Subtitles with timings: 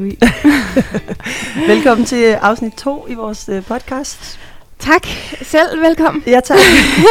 [0.00, 0.18] Sui.
[1.72, 4.38] Velkommen til afsnit 2 i vores øh, podcast.
[4.78, 5.06] tak.
[5.42, 6.22] Selv velkommen.
[6.26, 6.58] Ja, tak.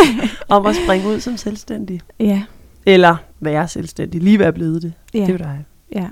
[0.50, 2.02] Om at springe ud som selvstændig.
[2.20, 2.42] Ja.
[2.86, 4.22] Eller være selvstændig.
[4.22, 4.94] Lige være blevet det.
[5.14, 5.20] Ja.
[5.20, 5.66] Det er jo dig.
[5.96, 6.08] ja.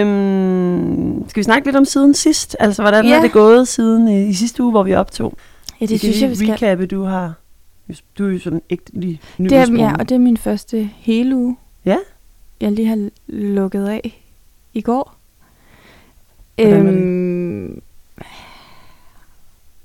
[0.00, 2.56] Øhm, skal vi snakke lidt om siden sidst?
[2.60, 3.16] Altså, hvordan Ja.
[3.16, 5.36] er det gået siden øh, i sidste uge, hvor vi optog?
[5.80, 6.50] Ja, det synes jeg, vi skal.
[6.50, 7.32] Recappe, du har...
[8.18, 10.90] Du er jo sådan ikke lige ny Det er, ja, og det er min første
[10.96, 11.56] hele uge.
[11.84, 11.96] Ja.
[12.60, 14.22] Jeg lige har lukket af
[14.74, 15.23] i går.
[16.58, 17.82] Øhm,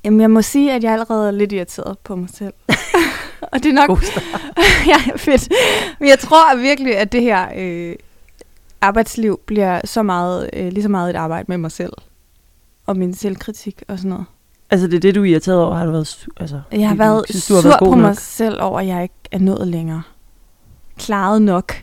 [0.04, 2.54] jamen, jeg må sige, at jeg allerede er lidt irriteret på mig selv.
[3.54, 4.04] og det er nok
[4.91, 5.50] ja, fedt.
[6.00, 7.96] Men jeg tror virkelig, at det her øh,
[8.82, 11.93] arbejdsliv bliver så meget, øh, lige så meget et arbejde med mig selv.
[12.86, 14.26] Og min selvkritik og sådan noget.
[14.71, 15.76] Altså, det er det, du er irriteret over.
[15.76, 16.27] Har du været...
[16.38, 18.02] Altså, Jeg har været synes, sur du har været god på nok?
[18.02, 20.02] mig selv over, at jeg ikke er nået længere.
[20.98, 21.74] Klaret nok.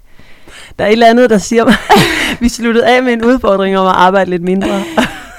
[0.79, 1.77] Der er et eller andet, der siger mig,
[2.41, 4.83] vi sluttede af med en udfordring om at arbejde lidt mindre.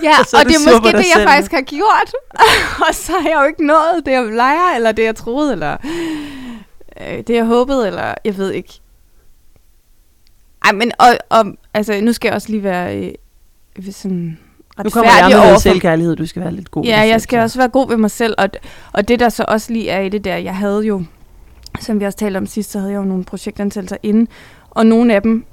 [0.04, 1.28] Ja, Og og, det er måske det, jeg selv.
[1.28, 2.14] faktisk har gjort.
[2.88, 5.78] og så har jeg jo ikke nået det, jeg leger, eller det, jeg troede, eller
[7.02, 8.80] øh, det, jeg håbede, eller jeg ved ikke.
[10.66, 13.14] Ej, men og, og, altså, nu skal jeg også lige være øh,
[13.92, 14.40] sådan
[14.84, 16.16] Nu kommer jeg med noget over for selvkærlighed.
[16.16, 16.84] Du skal være lidt god.
[16.86, 17.44] Ja, jeg skal så.
[17.44, 18.50] også være god ved mig selv, og,
[18.94, 21.04] og det der så også lige er i det der, jeg havde jo,
[21.80, 24.32] som vi også talte om sidst, så havde jeg jo nogle projektansættelser inde,
[24.78, 25.46] og nogle af dem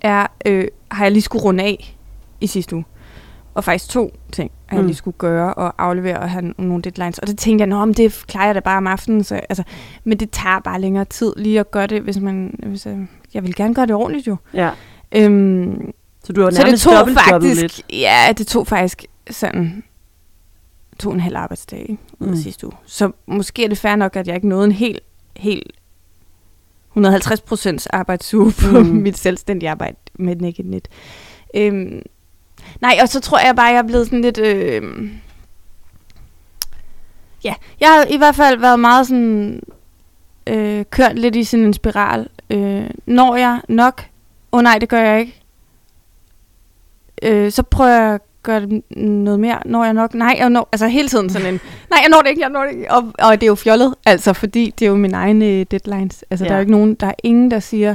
[0.00, 1.96] er, øh, har jeg lige skulle runde af
[2.40, 2.84] i sidste uge.
[3.54, 4.86] Og faktisk to ting, har jeg Mm.
[4.86, 7.18] lige skulle gøre og aflevere og have nogle deadlines.
[7.18, 9.24] Og det tænkte jeg, nå, men det klarer jeg da bare om aftenen.
[9.24, 9.62] Så, altså,
[10.04, 12.54] men det tager bare længere tid lige at gøre det, hvis man...
[12.66, 12.98] Hvis, øh,
[13.34, 14.36] jeg vil gerne gøre det ordentligt jo.
[14.54, 14.70] Ja.
[15.12, 15.92] Øhm,
[16.24, 17.82] Så du har så det nærmest tog faktisk, lidt.
[17.92, 19.82] ja, det tog faktisk sådan
[20.98, 22.36] to og en halv arbejdsdag ikke, Mm.
[22.36, 22.76] sidste uge.
[22.86, 25.00] Så måske er det fair nok, at jeg ikke nåede en helt,
[25.36, 25.72] helt
[26.94, 28.86] 150 procents arbejdsuge på Mm.
[29.06, 30.88] mit selvstændige arbejde med Naked Net.
[31.56, 32.02] Øhm,
[32.80, 34.38] nej, og så tror jeg bare, jeg er blevet sådan lidt...
[34.38, 34.82] Øh,
[37.44, 39.62] ja, jeg har i hvert fald været meget sådan...
[40.46, 42.28] Øh, kørt lidt i sådan en spiral.
[42.50, 44.04] Øh, når jeg nok...
[44.52, 45.44] Åh oh, nej, det gør jeg ikke
[47.24, 50.88] øh, så prøver jeg gøre det noget mere, når jeg nok, nej, jeg når, altså
[50.88, 51.54] hele tiden sådan en,
[51.90, 53.94] nej, jeg når det ikke, jeg når det ikke, og, og det er jo fjollet,
[54.06, 56.48] altså, fordi det er jo min egen øh, deadlines, altså, ja.
[56.48, 57.94] der er jo ikke nogen, der er ingen, der siger,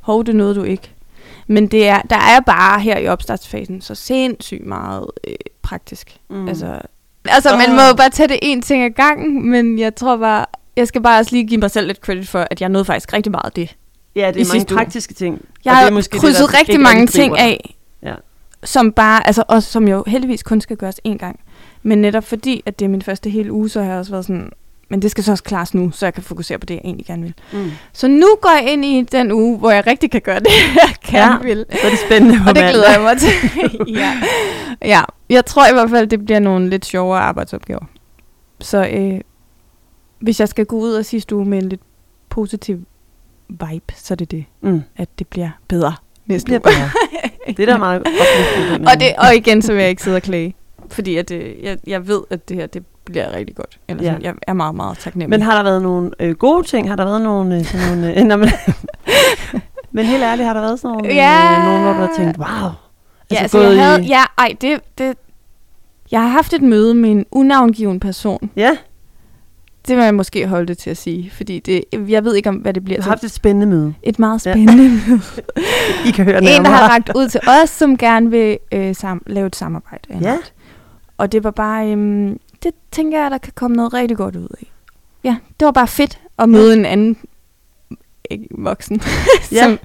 [0.00, 0.90] hov, det nåede du ikke,
[1.46, 6.48] men det er, der er bare her i opstartsfasen så sindssygt meget øh, praktisk, Mm.
[6.48, 6.80] altså,
[7.28, 10.46] altså, man må jo bare tage det en ting ad gangen, men jeg tror bare,
[10.76, 13.12] jeg skal bare også lige give mig selv lidt credit for, at jeg nåede faktisk
[13.12, 13.76] rigtig meget af det.
[14.16, 15.40] ja, det i er mange praktiske ting.
[15.64, 17.76] Jeg har måske det, krydset der rigtig mange ting af.
[18.64, 21.40] Som bare, altså også som jo heldigvis kun skal gøres én gang.
[21.82, 24.24] Men netop fordi, at det er min første hele uge, så har jeg også været
[24.24, 24.50] sådan,
[24.88, 27.06] men det skal så også klares nu, så jeg kan fokusere på det, jeg egentlig
[27.06, 27.34] gerne vil.
[27.52, 27.70] Mm.
[27.92, 30.94] Så nu går jeg ind i den uge, hvor jeg rigtig kan gøre det, jeg
[31.02, 31.54] gerne Ja.
[31.54, 31.66] vil.
[31.72, 33.30] Så er det spændende Og det glæder jeg mig til.
[34.00, 34.12] ja.
[34.84, 37.84] ja, jeg tror i hvert fald, det bliver nogle lidt sjovere arbejdsopgaver.
[38.60, 39.20] Så øh,
[40.20, 41.80] hvis jeg skal gå ud af sidste uge med en lidt
[42.28, 42.78] positiv
[43.48, 44.82] vibe, så er det det, Mm.
[44.96, 45.94] at det bliver bedre
[46.30, 46.60] næste uge.
[47.56, 48.02] Det er da meget
[48.86, 50.54] og, det, og igen, så vil jeg ikke sidde og klage.
[50.90, 53.78] Fordi at, øh, jeg, jeg ved, at det her det bliver rigtig godt.
[53.88, 54.08] Eller Ja.
[54.10, 55.30] sådan, jeg er meget, meget taknemmelig.
[55.40, 56.88] Men har der været nogle øh, gode ting?
[56.88, 57.56] Har der været nogle...
[57.58, 58.48] Øh, sådan nogle øh, men,
[59.92, 61.58] men helt ærligt, har der været sådan nogle, Ja.
[61.58, 62.70] øh, nogle hvor du har tænkt, wow.
[63.32, 65.16] ja, altså, jeg havde, ja, ej, det, det,
[66.10, 68.50] jeg har haft et møde med en unavngiven person.
[68.56, 68.76] ja,
[69.90, 72.56] Det vil jeg måske holde det til at sige, fordi det, jeg ved ikke, om
[72.56, 73.94] hvad det bliver du har haft et spændende møde.
[74.02, 74.52] Et meget Ja.
[74.52, 75.20] spændende møde.
[76.06, 76.64] I kan høre en, nærmere.
[76.72, 80.02] der har ragt ud til os, som gerne vil øh, sam- lave et samarbejde.
[80.14, 80.32] en Ja.
[80.32, 80.52] art.
[81.18, 84.48] Og det var bare, øhm, det tænker jeg, der kan komme noget rigtig godt ud
[84.60, 84.70] af.
[85.24, 87.16] Ja, det var bare fedt at møde en anden
[88.30, 89.00] ikke, voksen,
[89.52, 89.62] Ja.
[89.64, 89.78] som,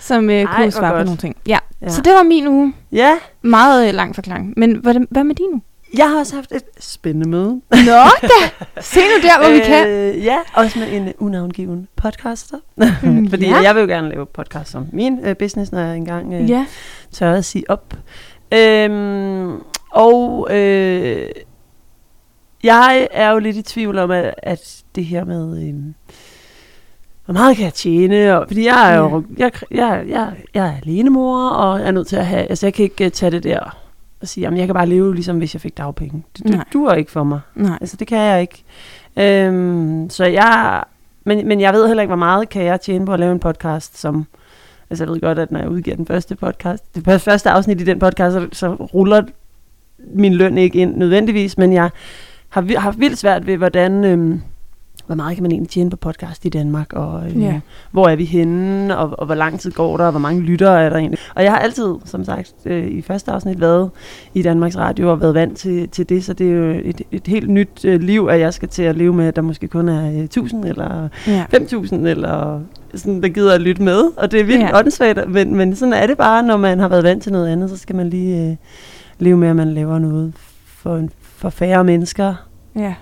[0.00, 1.04] som øh, Ej, kunne svare på godt.
[1.06, 1.36] nogle ting.
[1.46, 1.58] Ja.
[1.80, 1.86] Ja.
[1.86, 2.74] ja, så det var min uge.
[2.92, 4.54] Ja, Meget øh, lang forklaring.
[4.56, 5.62] Men hvad, hvad med din uge?
[5.98, 7.60] Jeg har også haft et spændende møde.
[7.70, 8.64] Nå da!
[8.80, 9.88] Se nu der, hvor vi kan.
[9.88, 12.56] Øh, ja, også med en uh, unavngiven podcaster.
[13.02, 13.60] Mm, Fordi ja.
[13.62, 16.66] jeg vil jo gerne lave podcast som min uh, business, når jeg engang uh, Ja.
[17.12, 17.94] tør at sige op.
[18.54, 21.28] Øhm, og øh,
[22.62, 25.94] jeg er jo lidt i tvivl om, at, at det her med, øhm,
[27.24, 28.38] hvor meget kan jeg tjene?
[28.38, 32.06] Og, fordi jeg er jo, jeg, jeg, jeg, jeg er alenemor, og jeg er nødt
[32.06, 33.83] til at have, altså jeg kan ikke uh, tage det der
[34.24, 36.24] og sige, jamen jeg kan bare leve, ligesom hvis jeg fik dagpenge.
[36.38, 37.40] Det, det duer ikke for mig.
[37.54, 37.78] Nej.
[37.80, 38.64] Altså, det kan jeg ikke.
[39.16, 40.82] Øhm, så jeg...
[41.24, 43.38] Men, men jeg ved heller ikke, hvor meget kan jeg tjene på at lave en
[43.38, 44.26] podcast, som...
[44.90, 47.84] Altså, jeg ved godt, at når jeg udgiver den første podcast, det første afsnit i
[47.84, 49.22] den podcast, så, så ruller
[50.14, 51.90] min løn ikke ind nødvendigvis, men jeg
[52.48, 54.04] har haft vildt svært ved, hvordan...
[54.04, 54.42] Øhm,
[55.06, 57.60] hvor meget kan man egentlig tjene på podcast i Danmark, og øh, Ja.
[57.90, 60.82] hvor er vi henne, og, og hvor lang tid går der, og hvor mange lyttere
[60.82, 61.18] er der egentlig.
[61.34, 63.90] Og jeg har altid, som sagt, øh, i første afsnit været
[64.34, 67.26] i Danmarks Radio og været vant til, til det, så det er jo et, et
[67.26, 69.88] helt nyt øh, liv, at jeg skal til at leve med, at der måske kun
[69.88, 71.44] er øh, 1000 eller Ja.
[71.54, 72.60] 5.000, eller
[72.94, 74.02] sådan, der gider at lytte med.
[74.16, 74.78] Og det er virkelig Ja.
[74.78, 77.70] åndssvagt, men, men sådan er det bare, når man har været vant til noget andet,
[77.70, 78.56] så skal man lige øh,
[79.18, 80.32] leve med, at man laver noget
[80.66, 82.34] for, en- for færre mennesker.
[82.76, 82.94] ja.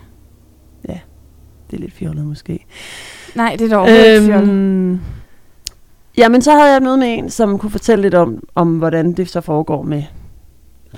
[1.72, 2.66] Det er lidt fjollet måske.
[3.34, 4.48] Nej, det er da overhovedet ikke fjollet.
[4.48, 5.00] Øhm,
[6.16, 8.78] ja, men så havde jeg et møde med en, som kunne fortælle lidt om, om
[8.78, 10.02] hvordan det så foregår med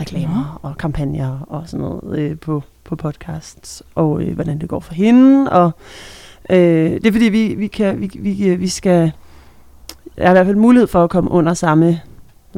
[0.00, 4.80] reklamer og kampagner og sådan noget øh, på, på podcasts, og øh, hvordan det går
[4.80, 5.50] for hende.
[5.50, 5.70] Og
[6.50, 9.12] øh, det er fordi, vi, vi, kan, vi, vi, vi skal...
[10.16, 12.00] Der er i hvert fald mulighed for at komme under samme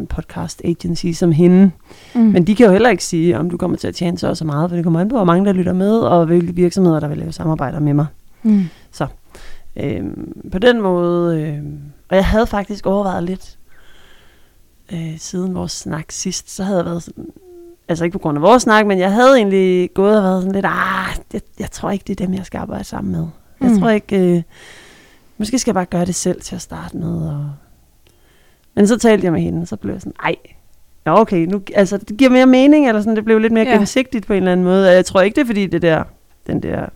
[0.04, 1.70] podcast agency som hende.
[2.14, 2.20] Mm.
[2.20, 4.36] Men de kan jo heller ikke sige, om du kommer til at tjene så og
[4.36, 7.00] så meget, for det kommer an på, hvor mange der lytter med, og hvilke virksomheder,
[7.00, 8.06] der vil lave samarbejder med mig.
[8.42, 8.64] Mm.
[9.76, 11.78] Øhm, på den måde, øhm,
[12.08, 13.58] og jeg havde faktisk overvejet lidt,
[14.92, 17.26] øh, siden vores snak sidst, så havde jeg været sådan,
[17.88, 20.54] altså ikke på grund af vores snak, men jeg havde egentlig gået og været sådan
[20.54, 23.26] lidt, ah, jeg, jeg tror ikke, det er dem, jeg skal arbejde sammen med.
[23.60, 23.78] Jeg Mm.
[23.80, 24.42] tror ikke, øh,
[25.38, 27.28] måske skal jeg bare gøre det selv til at starte med.
[27.28, 27.50] Og...
[28.76, 30.36] Men så talte jeg med hende, og så blev jeg sådan, ej,
[31.06, 33.68] Nå, okay, nu, altså, det giver mere mening, eller sådan, det blev lidt mere Ja.
[33.70, 33.74] ja.
[33.74, 34.90] gennemsigtigt på en eller anden måde.
[34.92, 36.04] Jeg tror ikke, det er fordi, det der,
[36.46, 36.86] den der,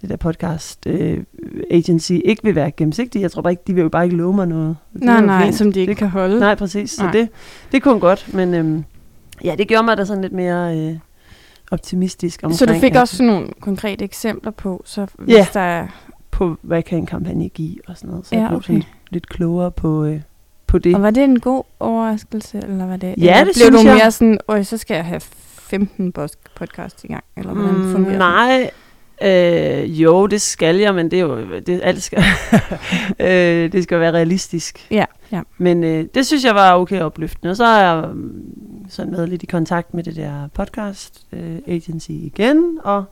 [0.00, 1.24] det der podcast øh,
[1.70, 3.22] agency ikke vil være gennemsigtigt.
[3.22, 4.76] Jeg tror bare ikke, de vil jo bare ikke love mig noget.
[4.92, 5.54] Det Nej, nej, fint.
[5.54, 6.40] som de ikke det, kan holde.
[6.40, 6.98] Nej, præcis.
[6.98, 7.12] Nej.
[7.12, 7.28] Så det,
[7.72, 8.84] det kunne godt, men øhm,
[9.44, 10.96] ja, det gjorde mig da sådan lidt mere øh,
[11.70, 12.58] optimistisk omkring.
[12.58, 15.46] Så du fik at- også sådan nogle konkrete eksempler på, så hvis Ja.
[15.54, 15.86] der er...
[16.30, 18.26] på, hvad kan en kampagne give og sådan noget.
[18.26, 18.66] Så Ja, jeg blev okay.
[18.66, 20.20] sådan lidt klogere på, øh,
[20.66, 20.94] på det.
[20.94, 23.14] Og var det en god overraskelse, eller var det...
[23.18, 23.96] Ja, eller det blev du jeg.
[23.96, 27.92] mere sådan, øj, så skal jeg have 15 pos- podcast i gang, eller hvordan Mm,
[27.92, 28.18] fungerer det?
[28.18, 28.70] nej,
[29.82, 32.22] øh, jo, det skal jeg, men det er jo, det, alt skal,
[33.20, 34.86] øh, det skal være realistisk.
[34.90, 35.40] Ja, ja.
[35.58, 37.50] Men øh, det synes jeg var okay opløftende.
[37.50, 41.58] Og så er jeg mm, sådan været lidt i kontakt med det der podcast øh,
[41.66, 43.04] agency igen, og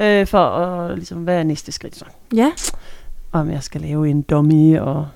[0.00, 2.04] øh, for at ligesom, hvad er næste skridt så?
[2.34, 2.52] Ja,
[3.32, 5.06] Om jeg skal lave en dummy, og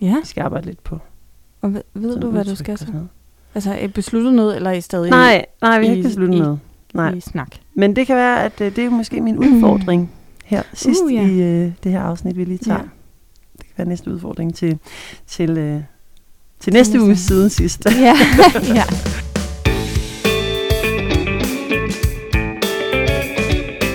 [0.00, 0.14] ja.
[0.20, 0.98] vi skal arbejde lidt på
[1.66, 2.86] Og ved, ved du, hvad du skal så?
[3.54, 6.36] Altså, er I besluttet noget, eller er I stadig Nej, nej, vi har ikke besluttet
[6.36, 6.58] i- noget.
[6.94, 7.14] Nej.
[7.14, 7.48] i snak?
[7.74, 10.10] Men det kan være, at øh, det er måske min udfordring
[10.44, 11.26] her sidst Uh, ja.
[11.26, 12.78] i øh, det her afsnit, vi lige tager.
[12.78, 12.84] Ja.
[13.58, 14.78] Det kan være næste udfordring til,
[15.26, 15.80] til, øh,
[16.60, 17.24] til næste uge næste.
[17.26, 17.86] siden sidst.
[18.00, 18.16] ja,
[18.74, 18.82] ja.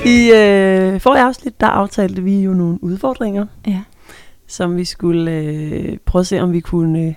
[0.05, 3.81] I øh, forrige afsnit, der aftalte vi jo nogle udfordringer, ja.
[4.47, 7.13] som vi skulle øh, prøve at se, om vi kunne øh,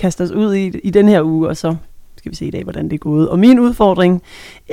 [0.00, 1.76] kaste os ud i i den her uge, og så
[2.16, 3.28] skal vi se i dag, hvordan det er gået.
[3.28, 4.22] Og min udfordring,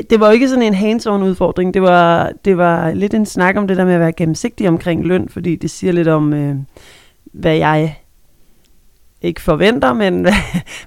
[0.10, 3.56] det var jo ikke sådan en hands-on udfordring, det var, det var lidt en snak
[3.56, 6.56] om det der med at være gennemsigtig omkring løn, fordi det siger lidt om, øh,
[7.24, 7.96] hvad jeg
[9.22, 10.34] ikke forventer, men hvad,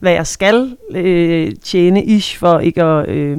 [0.00, 3.38] hvad jeg skal øh, tjene ish for ikke at øh,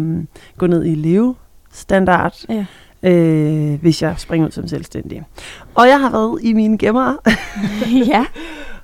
[0.58, 2.66] gå ned i levestandard ja.
[3.10, 5.24] øh, hvis jeg springer ud som selvstændig.
[5.76, 7.16] Og jeg har været i mine gemmer
[8.14, 8.26] ja.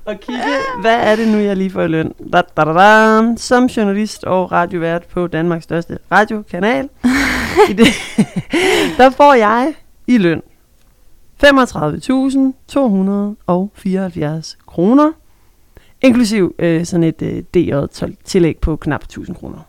[0.07, 0.43] og kigge,
[0.81, 2.13] hvad er det nu, jeg lige får i løn?
[2.33, 3.35] Da, da, da, da.
[3.37, 6.89] Som journalist og radiovært på Danmarks største radiokanal,
[7.69, 7.87] i det,
[8.97, 9.73] der får jeg
[10.07, 10.41] i løn
[11.43, 11.49] 35.274
[14.65, 15.11] kroner,
[16.01, 19.59] inklusiv øh, sådan et øh, DR-tillæg på knap 1000 kroner.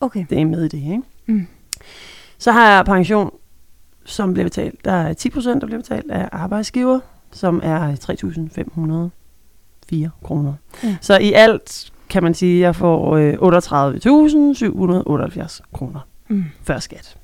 [0.00, 0.26] Okay.
[0.30, 1.02] Det er med i det, ikke?
[1.26, 1.46] Mm.
[2.38, 3.30] Så har jeg pension,
[4.04, 4.84] som bliver betalt.
[4.84, 7.00] Der er 10 procent, der bliver betalt af arbejdsgiver,
[7.32, 7.94] som er
[9.92, 10.52] 3.504 kroner.
[10.84, 10.96] Ja.
[11.00, 13.34] Så i alt kan man sige, at jeg får øh,
[15.42, 16.44] 38.778 kroner Mm.
[16.64, 17.16] før skat.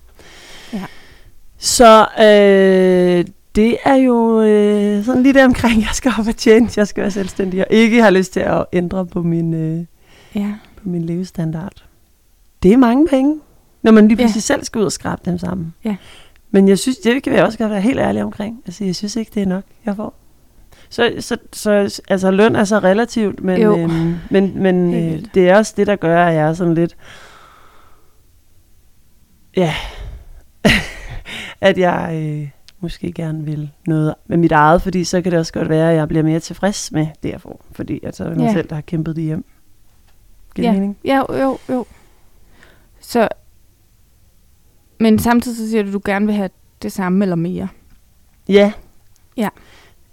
[0.73, 0.83] Ja.
[1.59, 6.69] Så øh, det er jo øh, sådan lige der omkring, jeg skal op og tjene,
[6.77, 9.85] jeg skal være selvstændig, og ikke har lyst til at ændre på min, øh,
[10.35, 10.53] Ja.
[10.83, 11.85] på min levestandard.
[12.63, 13.41] Det er mange penge,
[13.83, 14.23] når man lige Ja.
[14.25, 15.75] pludselig selv skal ud og skrabe dem sammen.
[15.85, 15.97] Ja.
[16.51, 18.63] Men jeg synes, det kan jeg også godt være helt ærlig omkring.
[18.67, 20.15] Altså, jeg synes ikke, det er nok, jeg får.
[20.89, 23.79] Så, så, så altså, løn er så relativt, men, Jo.
[23.79, 26.97] øhm, men, men øh, det er også det, der gør, at jeg er sådan lidt...
[29.57, 29.75] Ja.
[31.61, 32.51] at jeg øh,
[32.81, 35.97] måske gerne vil noget med mit eget, fordi så kan det også godt være, at
[35.97, 37.65] jeg bliver mere tilfreds med det, jeg får.
[37.73, 38.53] Fordi at så er det mig Ja.
[38.53, 39.45] selv, der har kæmpet det hjem.
[40.55, 40.73] Giver Ja.
[40.73, 40.97] mening?
[41.05, 41.87] Ja, jo, jo, jo.
[43.01, 43.29] Så,
[45.01, 46.51] men samtidig så siger du, at du gerne vil have
[46.83, 47.69] det samme eller mere.
[48.49, 48.73] Ja.
[49.37, 49.49] Ja.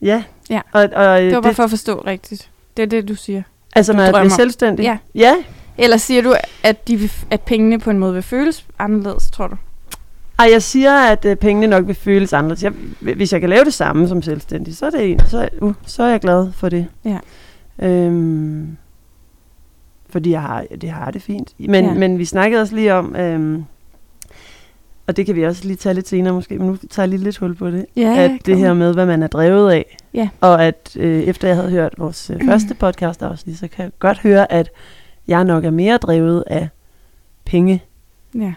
[0.02, 0.24] Ja.
[0.50, 0.62] Ja.
[0.72, 2.50] Og, og, øh, Det var bare for at forstå rigtigt.
[2.78, 3.42] Det er det, du siger.
[3.76, 4.84] altså, når jeg bliver selvstændig?
[4.84, 4.98] Ja.
[5.16, 5.36] Ja.
[5.78, 9.48] Eller siger du, at, de vil, at pengene på en måde vil føles anderledes, tror
[9.48, 9.56] du?
[10.40, 12.64] Ej, jeg siger, at øh, pengene nok vil føles anderledes.
[12.64, 15.74] Jeg, hvis jeg kan lave det samme som selvstændig, så er, det, en- så, uh,
[15.86, 16.88] så er jeg glad for det.
[17.06, 17.18] Ja.
[17.80, 18.78] Øhm,
[20.10, 21.54] fordi jeg har, det har det fint.
[21.60, 21.94] Men, ja.
[21.94, 23.64] men vi snakkede også lige om, øhm,
[25.08, 27.24] og det kan vi også lige tage lidt senere måske, men nu tager jeg lige
[27.24, 27.86] lidt hul på det.
[27.96, 29.98] Ja, at det her med, hvad man er drevet af.
[30.14, 30.30] Ja.
[30.42, 33.92] Og at øh, efter jeg havde hørt vores øh, første podcast afsnit, så kan jeg
[34.00, 34.70] godt høre, at
[35.28, 36.70] jeg nok er mere drevet af
[37.46, 37.84] penge,
[38.36, 38.54] Ja.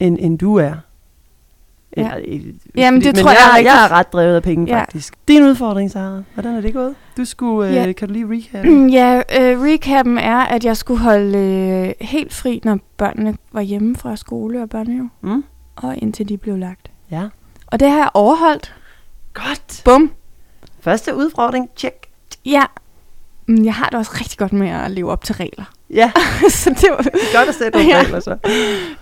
[0.00, 0.74] end, end du er.
[1.96, 2.02] Ja.
[2.02, 2.40] Eller, øh,
[2.76, 3.74] Jamen, det men tror jeg jeg, rigtigt.
[3.74, 4.80] jeg er ret drevet af penge, Ja.
[4.80, 5.14] faktisk.
[5.28, 6.22] Din udfordring, Sara.
[6.34, 6.94] Hvordan er det gået?
[7.16, 7.92] Du skulle, øh, Ja.
[7.92, 8.64] kan du lige recap?
[8.98, 13.96] Ja, øh, recappen er, at jeg skulle holde øh, helt fri, når børnene var hjemme
[13.96, 15.44] fra skole og børnehave, Mm?
[15.82, 16.90] Og indtil de blev lagt.
[17.10, 17.28] Ja.
[17.66, 18.74] Og det har jeg overholdt.
[19.34, 19.82] Godt.
[19.84, 20.10] Bum.
[20.80, 21.94] Første udfordring, check.
[22.44, 22.62] Ja.
[23.46, 25.64] Men jeg har det også rigtig godt med at leve op til regler.
[25.90, 26.12] Ja,
[26.50, 26.96] så det var...
[27.02, 28.02] det er godt at sætte nogle Ja.
[28.02, 28.36] regler så.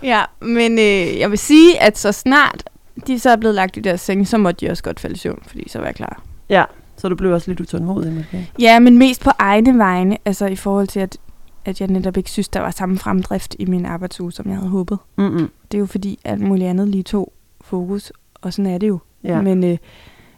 [0.03, 2.63] Ja, men øh, jeg vil sige, at så snart
[3.07, 5.17] de så er blevet lagt i deres seng, så måtte de også godt falde i
[5.17, 6.21] søvn, fordi så var jeg klar.
[6.49, 6.63] Ja,
[6.97, 8.51] så du blev også lidt utålmodig måske.
[8.59, 11.17] Ja, men mest på egne vegne, altså i forhold til, at,
[11.65, 14.69] at jeg netop ikke synes, der var samme fremdrift i min arbejdsuge, som jeg havde
[14.69, 14.97] håbet.
[15.17, 15.49] Mm-mm.
[15.71, 18.99] Det er jo fordi, alt muligt andet lige tog fokus, og sådan er det jo.
[19.23, 19.41] Ja.
[19.41, 19.77] Men, øh,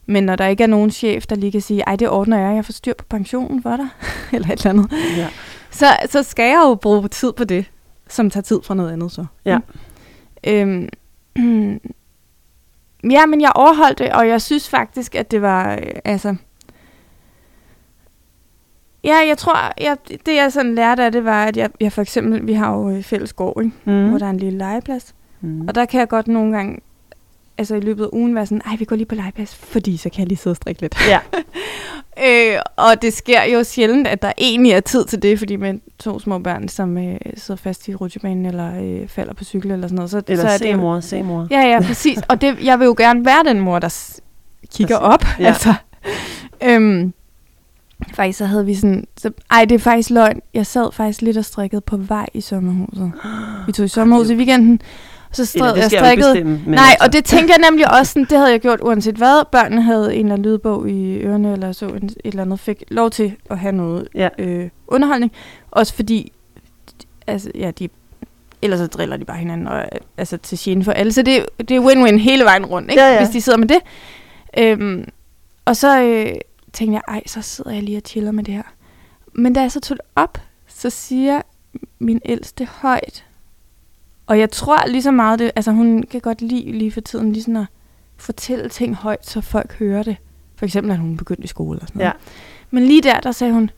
[0.05, 2.55] men når der ikke er nogen chef, der lige kan sige, ej, det ordner jeg,
[2.55, 3.87] jeg får styr på pensionen for dig,
[4.33, 5.27] eller et eller andet, ja.
[5.71, 7.65] så, så skal jeg jo bruge tid på det,
[8.07, 9.25] som tager tid fra noget andet så.
[9.45, 9.59] Ja.
[10.47, 10.89] Øhm,
[13.15, 16.35] ja, men jeg overholdt det, og jeg synes faktisk, at det var, øh, altså...
[19.03, 22.01] Ja, jeg tror, jeg, det jeg sådan lærte af det, var, at jeg, jeg for
[22.01, 23.75] eksempel, vi har jo øh, fælles gård, ikke?
[23.85, 23.93] Mm.
[23.93, 24.09] Mm.
[24.09, 25.15] hvor der er en lille legeplads.
[25.41, 25.67] Mm.
[25.67, 26.79] Og der kan jeg godt nogle gange,
[27.57, 30.09] altså i løbet af ugen, være sådan, ej, vi går lige på legeplads, fordi så
[30.09, 30.95] kan jeg lige sidde og strikke lidt.
[31.07, 31.19] Ja.
[32.55, 35.79] øh, og det sker jo sjældent, at der egentlig er tid til det, fordi med
[35.99, 39.87] to små børn, som øh, sidder fast i rutsjebanen, eller øh, falder på cykel, eller
[39.87, 41.47] sådan noget, så, Eller så er se det mor, se mor.
[41.51, 42.19] Ja, ja, præcis.
[42.29, 44.19] Og det, jeg vil jo gerne være den mor, der
[44.73, 45.23] kigger op.
[45.39, 45.47] Ja.
[45.47, 45.73] Altså.
[46.63, 47.13] Øhm,
[48.13, 49.07] faktisk så havde vi sådan...
[49.17, 50.41] Så, ej, det er faktisk løgn.
[50.53, 53.11] Jeg sad faktisk lidt og strikkede på vej i sommerhuset.
[53.65, 54.81] Vi tog i sommerhuset i weekenden.
[55.29, 56.51] Og så Eller, stred, det jeg bestemme.
[56.65, 59.15] Men Nej, altså, og det tænker jeg nemlig også, sådan, det havde jeg gjort uanset
[59.15, 59.45] hvad.
[59.51, 62.83] Børnene havde en eller anden lydbog i ørerne, eller så en, et eller andet, fik
[62.87, 64.29] lov til at have noget Ja.
[64.37, 65.31] øh, underholdning.
[65.71, 66.31] Også fordi,
[67.27, 67.89] altså, ja, de,
[68.61, 69.85] ellers så driller de bare hinanden, og,
[70.17, 71.13] altså til gene for alle.
[71.13, 73.03] Så det, det er win-win hele vejen rundt, ikke?
[73.03, 73.19] Ja, ja.
[73.19, 73.79] hvis de sidder med det.
[74.57, 75.05] Øhm,
[75.65, 76.33] og så øh,
[76.73, 78.63] tænkte jeg, ej, så sidder jeg lige og chiller med det her.
[79.33, 81.41] Men da jeg så tog det op, så siger
[81.99, 83.25] min ældste højt,
[84.29, 87.31] og jeg tror lige så meget det, altså hun kan godt lide lige for tiden
[87.31, 87.65] lige sådan at
[88.17, 90.15] fortælle ting højt, så folk hører det.
[90.55, 92.07] For eksempel, at hun begyndte i skole og sådan noget.
[92.07, 92.17] Ja.
[92.71, 93.69] Men lige der, der sagde hun,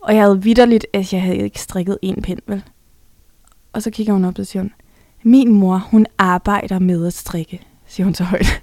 [0.00, 2.62] og jeg havde vidderligt, at jeg havde ikke strikket en pind, vel?
[3.72, 4.72] Og så kigger hun op, og siger hun,
[5.22, 8.62] min mor, hun arbejder med at strikke, siger hun så højt.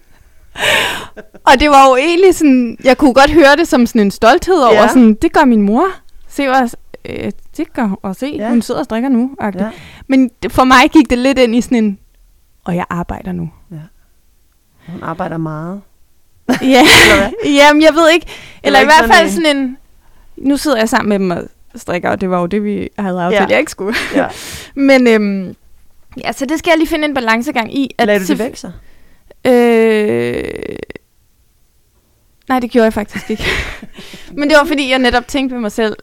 [1.47, 4.59] og det var jo egentlig sådan, jeg kunne godt høre det som sådan en stolthed
[4.61, 4.87] over, Ja.
[4.87, 5.85] sådan, det gør min mor.
[6.27, 6.69] Se, hvad,
[7.05, 7.31] øh,
[7.73, 8.43] gør og se, Ja.
[8.43, 8.49] ja.
[8.49, 9.31] hun sidder og strikker nu.
[9.41, 9.51] Ja.
[9.55, 9.69] Ja.
[10.07, 11.99] Men for mig gik det lidt ind i sådan en,
[12.65, 13.49] og jeg arbejder nu.
[14.87, 15.81] Hun arbejder meget.
[16.61, 16.83] ja,
[17.59, 18.25] jamen jeg ved ikke,
[18.63, 19.77] eller i ikke hvert fald sådan en,
[20.37, 21.43] nu sidder jeg sammen med dem og
[21.75, 23.43] strikker, og det var jo det, vi havde aftalt, Ja.
[23.43, 23.49] ja.
[23.49, 23.95] jeg ikke skulle.
[24.15, 24.27] Ja.
[24.89, 25.55] Men øhm,
[26.23, 27.91] ja, så det skal jeg lige finde en balancegang i.
[27.97, 28.71] At Lagde du det til- væk så?
[29.45, 30.43] Øh,
[32.49, 33.43] nej, det gjorde jeg faktisk ikke.
[34.37, 35.95] men det var fordi, jeg netop tænkte ved mig selv,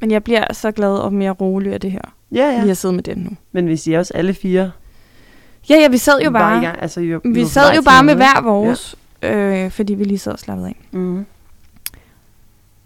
[0.00, 2.00] men jeg bliver så glad og mere rolig af det her.
[2.32, 2.50] Ja, Ja.
[2.52, 2.60] ja.
[2.60, 3.30] Lige at sidde med den nu.
[3.52, 4.70] Men hvis I også alle fire
[5.70, 8.14] Ja, ja, vi sad jo bare, i gang, altså, I vi sad jo bare med
[8.14, 9.64] noget, hver vores, ja.
[9.64, 10.76] øh, fordi vi lige sad og slappede af.
[10.90, 11.26] Mm.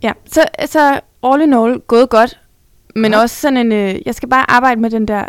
[0.02, 2.40] Ja, så altså, all in all, gået godt.
[2.94, 3.18] Men Ja.
[3.20, 5.28] også sådan en, øh, jeg skal bare arbejde med den der,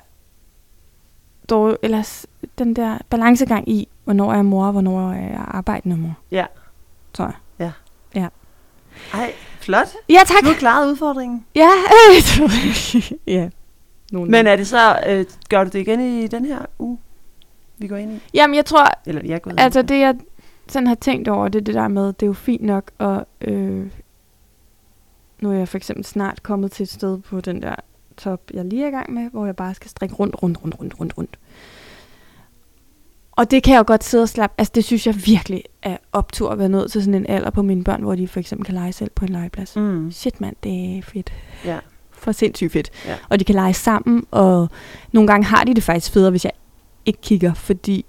[1.50, 2.24] dår, eller
[2.58, 6.14] den der balancegang i, hvornår er jeg mor, og hvornår er jeg arbejdende mor.
[6.32, 6.46] Ja.
[7.14, 7.34] Tror jeg.
[9.14, 9.32] Ej,
[9.64, 9.88] flot.
[10.10, 10.42] Ja, tak.
[10.44, 11.46] Du har klaret udfordringen.
[11.56, 13.50] Ja, øh, ja.
[14.12, 14.32] Nogen.
[14.32, 16.98] Men er det så, øh, gør du det igen i den her uge,
[17.78, 18.20] vi går ind i?
[18.34, 20.16] Jamen, jeg tror, Eller er gået altså ind det jeg
[20.68, 23.28] sådan har tænkt over, det er det der med, det er jo fint nok, og
[23.42, 23.92] øh,
[25.42, 27.76] nu er jeg for eksempel snart kommet til et sted på den der
[28.18, 30.80] top, jeg lige er i gang med, hvor jeg bare skal strikke rundt, rundt, rundt,
[30.80, 31.40] rundt, rundt, rundt.
[33.32, 34.56] Og det kan jeg jo godt sidde og slappe.
[34.58, 37.62] Altså det synes jeg virkelig er optur at være nødt til sådan en alder på
[37.62, 39.76] mine børn, hvor de for eksempel kan lege selv på en legeplads.
[39.76, 40.12] Mm.
[40.12, 41.34] Shit mand, det er fedt.
[41.66, 41.78] Ja.
[42.12, 42.90] For sindssygt fedt.
[43.08, 43.16] Ja.
[43.30, 44.70] Og de kan lege sammen, og
[45.12, 46.52] nogle gange har de det faktisk federe, hvis jeg
[47.06, 48.06] ikke kigger, fordi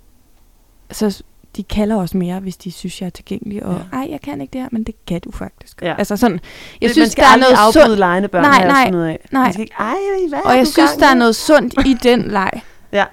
[0.91, 1.23] så
[1.57, 3.63] de kalder også mere, hvis de synes, jeg er tilgængelig.
[3.67, 3.97] Og Ja.
[3.99, 5.83] ej, jeg kan ikke det her, men det kan du faktisk.
[5.83, 5.95] Ja.
[5.99, 6.41] Altså sådan,
[6.81, 7.99] jeg Det- synes, man skal der er noget afbryde sundt.
[7.99, 9.19] legende børn, Nej, nej, ud af.
[9.33, 9.43] nej.
[9.43, 9.95] Man skal ikke, ej,
[10.29, 12.51] hvad Og jeg synes, der er med?" noget sundt i den leg.
[12.93, 13.05] Ja.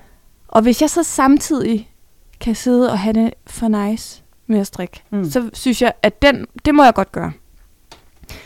[0.47, 1.88] Og hvis jeg så samtidig
[2.41, 5.29] kan sidde og have det for nice med at strikke, Mm.
[5.29, 7.31] så synes jeg, at den, det må jeg godt gøre.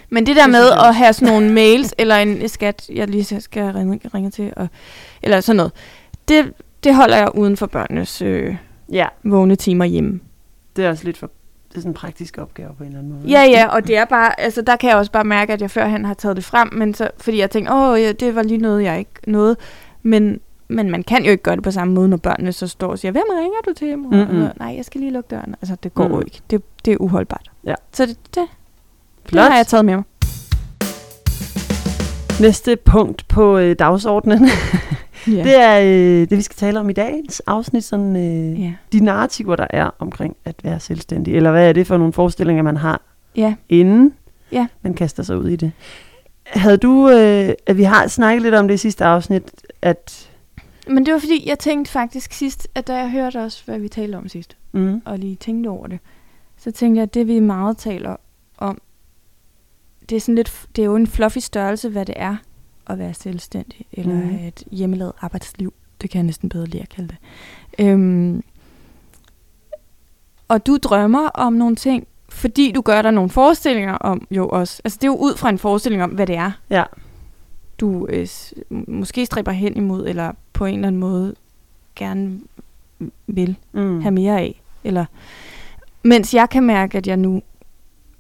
[0.10, 3.64] Men det der med at have sådan nogle mails, eller en skat, jeg lige skal
[3.74, 4.68] ringe, ringe til, og,
[5.24, 5.72] eller sådan noget,
[6.28, 8.56] det, det holder jeg uden for børnenes øh,
[8.92, 10.20] Ja, vågne timer hjemme.
[10.76, 11.30] det er også lidt for...
[11.70, 13.28] Det er sådan en praktisk opgave på en eller anden måde.
[13.28, 15.72] Ja, ja, og det er bare, altså der kan jeg også bare mærke, at jeg
[15.72, 18.58] førhen har taget det frem, men så, fordi jeg tænkte, åh, ja, det var lige
[18.58, 19.56] noget, jeg ikke nåede.
[20.04, 22.88] Men, men man kan jo ikke gøre det på samme måde, når børnene så står
[22.88, 23.98] og siger, hvem ringer du til?
[23.98, 24.10] Mor?
[24.10, 24.48] Mm-hmm.
[24.60, 25.56] Nej, jeg skal lige lukke døren.
[25.62, 26.14] Altså, det går Mm.
[26.14, 26.42] jo ikke.
[26.50, 27.52] Det, det er uholdbart.
[27.66, 27.76] Ja.
[27.94, 29.44] Så det, det, det Flot.
[29.52, 30.04] har jeg taget med mig.
[32.42, 34.50] Næste punkt på øh, dagsordenen,
[35.28, 35.32] Ja.
[35.44, 37.84] det er øh, det, vi skal tale om i dagens afsnit.
[37.84, 38.74] Sådan, øh, ja.
[38.94, 41.36] de narrativer, der er omkring at være selvstændig.
[41.36, 43.02] Eller hvad er det for nogle forestillinger, man har,
[43.36, 43.56] ja.
[43.70, 44.14] inden
[44.52, 44.68] Ja.
[44.82, 45.72] man kaster sig ud i det.
[46.46, 49.44] Havde du, øh, at vi har snakket lidt om det i sidste afsnit,
[49.82, 50.30] at...
[50.88, 53.88] Men det var fordi, jeg tænkte faktisk sidst, at da jeg hørte også, hvad vi
[53.88, 56.00] talte om sidst, Mm, og lige tænkte over det,
[56.58, 58.16] så tænkte jeg, at det vi meget taler
[58.58, 58.82] om,
[60.10, 62.36] det er, sådan lidt, det er jo en fluffy størrelse, hvad det er
[62.88, 64.48] at være selvstændig, eller mm.
[64.48, 65.74] et hjemmelavet arbejdsliv.
[66.02, 67.18] Det kan jeg næsten bedre lide at kalde det.
[67.80, 68.44] Øhm,
[70.48, 74.82] og du drømmer om nogle ting, fordi du gør dig nogle forestillinger om jo også.
[74.86, 76.84] Altså det er jo ud fra en forestilling om, hvad det er, ja.
[77.84, 78.28] Du øh,
[78.88, 81.36] måske stræber hen imod, eller på en eller anden måde
[81.96, 82.40] gerne
[83.28, 84.02] vil Mm.
[84.02, 84.62] have mere af.
[84.84, 85.06] Eller,
[86.04, 87.42] mens jeg kan mærke, at jeg nu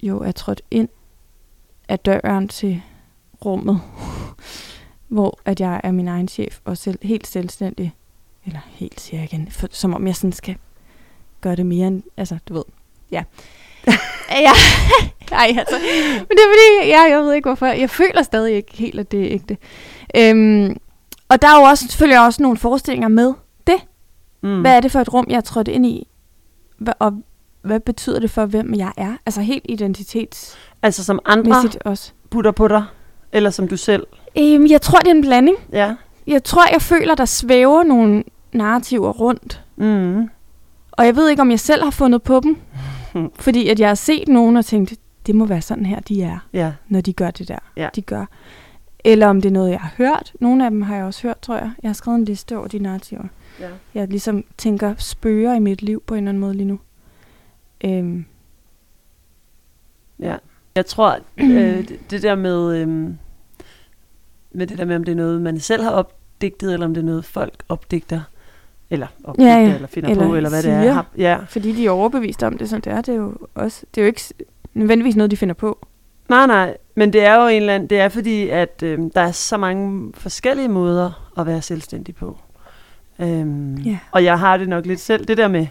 [0.03, 0.89] jo er trådt ind
[1.87, 2.81] af døren til
[3.45, 3.81] rummet,
[5.15, 7.93] hvor at jeg er min egen chef og selv, helt selvstændig.
[8.45, 10.55] Eller helt siger jeg igen, for, som om jeg sådan skal
[11.41, 12.63] gøre det mere end, altså du ved,
[13.11, 13.23] ja.
[14.31, 14.51] Ja,
[15.41, 15.75] ej, altså.
[16.19, 19.11] Men det er fordi, jeg, jeg ved ikke hvorfor, jeg føler stadig ikke helt, at
[19.11, 19.57] det er ægte.
[20.17, 20.77] Øhm,
[21.29, 23.33] og der er jo også, selvfølgelig også nogle forestillinger med
[23.67, 23.75] det.
[24.43, 24.61] Mm.
[24.61, 26.07] Hvad er det for et rum, jeg er trådt ind i?
[26.77, 27.13] Hva, og
[27.61, 29.13] hvad betyder det for, hvem jeg er?
[29.25, 32.11] Altså helt identitetsmæssigt Altså som andre også.
[32.29, 32.83] putter på dig,
[33.31, 34.07] eller som du selv.
[34.37, 35.57] Øhm, jeg tror, det er en blanding.
[35.71, 35.95] Ja.
[36.27, 39.61] Jeg tror, jeg føler, der svæver nogle narrativer rundt.
[39.75, 40.29] Mm.
[40.91, 42.57] Og jeg ved ikke, om jeg selv har fundet på dem.
[43.35, 44.93] Fordi at jeg har set nogen og tænkt,
[45.25, 46.73] det må være sådan her, de er, Ja.
[46.87, 47.89] når de gør det der, Ja.
[47.95, 48.25] de gør.
[49.05, 50.33] Eller om det er noget, jeg har hørt.
[50.39, 51.71] Nogle af dem har jeg også hørt, tror jeg.
[51.83, 53.23] Jeg har skrevet en liste over de narrativer.
[53.59, 53.69] ja.
[53.93, 56.79] Jeg ligesom tænker spørger i mit liv på en eller anden måde lige nu.
[57.85, 58.25] Øhm,
[60.19, 60.35] Ja.
[60.75, 62.87] Jeg tror, øh, det, det der med, øh,
[64.51, 67.01] med det der med, om det er noget, man selv har opdigtet, eller om det
[67.01, 68.21] er noget, folk opdigter,
[68.93, 69.75] eller opdigter, Ja, ja.
[69.75, 70.81] eller finder Eller på, eller hvad det er.
[70.81, 71.03] siger.
[71.17, 71.37] Ja.
[71.47, 73.01] Fordi de er overbevist om det, som det er.
[73.01, 74.21] Det er jo også, det er jo ikke
[74.73, 75.85] nødvendigvis noget, de finder på.
[76.29, 79.21] Nej, nej, men det er jo en eller anden, det er fordi, at øh, der
[79.21, 82.37] er så mange forskellige måder at være selvstændig på.
[83.19, 83.97] Øhm, Ja.
[84.11, 85.67] Og jeg har det nok lidt selv, det der med,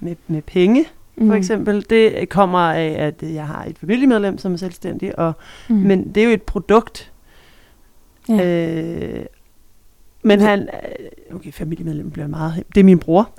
[0.00, 0.84] med, med penge,
[1.16, 1.28] Mm.
[1.28, 5.32] for eksempel, det kommer af, at jeg har et familiemedlem, som er selvstændig, og,
[5.68, 5.76] Mm.
[5.76, 5.82] mm.
[5.82, 7.12] men det er jo et produkt.
[8.28, 8.70] Ja.
[8.72, 9.24] Øh,
[10.24, 13.30] men han, øh, okay, familiemedlem bliver meget, det er min bror,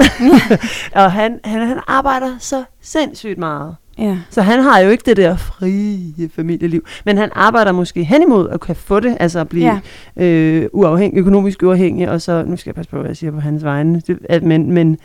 [1.04, 3.76] og han, han, han arbejder så sindssygt meget.
[3.98, 4.18] ja.
[4.30, 8.50] Så han har jo ikke det der frie familieliv, men han arbejder måske hen imod
[8.50, 9.82] at kan få det, altså at blive
[10.18, 10.24] ja.
[10.24, 13.40] øh, uafhængig, økonomisk uafhængig, og så, nu skal jeg passe på, hvad jeg siger på
[13.40, 14.98] hans vegne, det, at, men, men,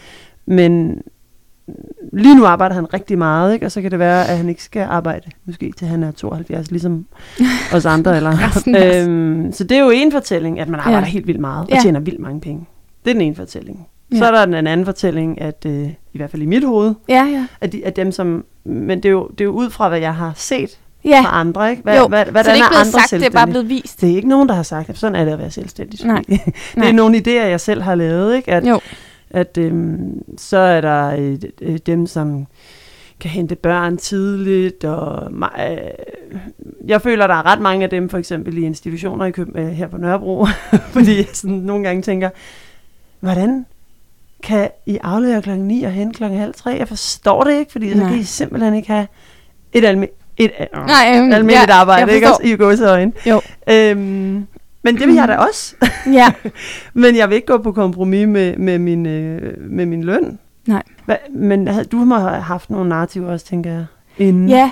[0.47, 1.03] men
[2.13, 3.67] lige nu arbejder han rigtig meget, ikke?
[3.67, 6.71] og så kan det være, at han ikke skal arbejde, måske til han er 72,
[6.71, 7.07] ligesom
[7.75, 8.17] os andre.
[8.17, 8.33] Eller,
[9.07, 11.05] øhm, så det er jo en fortælling, at man arbejder Ja.
[11.05, 11.79] helt vildt meget, og Ja.
[11.83, 12.67] tjener vildt mange penge.
[13.05, 13.87] Det er den ene fortælling.
[14.13, 14.19] Ja.
[14.19, 17.25] Så er der den anden fortælling, at øh, i hvert fald i mit hoved, Ja,
[17.25, 17.47] ja.
[17.61, 19.99] at, de, at dem som, men det er, jo, det er jo ud fra, hvad
[19.99, 21.83] jeg har set Ja, fra andre, ikke?
[21.83, 22.09] Hvad, jo.
[22.09, 24.01] hvad, hvad så det er ikke blevet sagt, det er bare blevet vist.
[24.01, 26.07] det er ikke nogen, der har sagt, at sådan er det at være selvstændig.
[26.07, 26.23] Nej.
[26.29, 26.41] det
[26.77, 26.89] Nej.
[26.89, 28.37] er nogle idéer, jeg selv har lavet.
[28.37, 28.53] Ikke?
[28.53, 28.81] At, Jo.
[29.31, 32.47] At øhm, så er der øh, øh, dem, som
[33.21, 34.85] kan hente børn tidligt.
[34.85, 35.77] Og, øh,
[36.87, 39.67] jeg føler, der er ret mange af dem, for eksempel i institutioner i Køb- øh,
[39.69, 40.47] her på Nørrebro.
[40.95, 42.31] fordi jeg sådan nogle gange tænker,
[43.21, 43.67] hvordan
[44.43, 46.71] kan I aflevere klokken 9 og hente klokken halv 3?
[46.71, 48.09] Jeg forstår det ikke, fordi så Nej.
[48.09, 49.07] kan I simpelthen ikke have
[49.73, 52.41] et, almi- et, øh, Nej, øhm, almindeligt ja, arbejde, ikke også?
[52.45, 53.13] I gåseøjne.
[53.27, 53.41] Jo.
[53.71, 54.47] Øhm,
[54.83, 55.75] men det vil jeg da også.
[56.13, 56.33] Ja,
[57.03, 60.39] men jeg vil ikke gå på kompromis med, med, min, øh, med min løn.
[60.67, 60.83] Nej.
[61.05, 63.87] Hva, men du må have haft nogle narrativer også, tænker jeg.
[64.19, 64.49] Inden.
[64.49, 64.71] ja.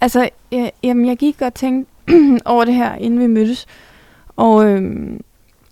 [0.00, 1.92] Altså, ja, jamen, jeg gik og tænkte
[2.44, 3.66] over det her, inden vi mødtes.
[4.36, 5.20] Og øhm,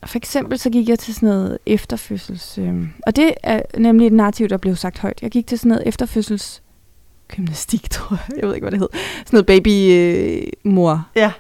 [0.07, 2.59] for eksempel så gik jeg til sådan noget efterfødsels...
[2.59, 5.19] Øhm, og det er nemlig et narrativ, der blev sagt højt.
[5.23, 6.63] Jeg gik til sådan noget efterfødsels
[7.29, 8.37] gymnastik, tror jeg.
[8.37, 8.89] Jeg ved ikke, hvad det hed.
[9.27, 11.33] Sådan noget baby-mor Ja.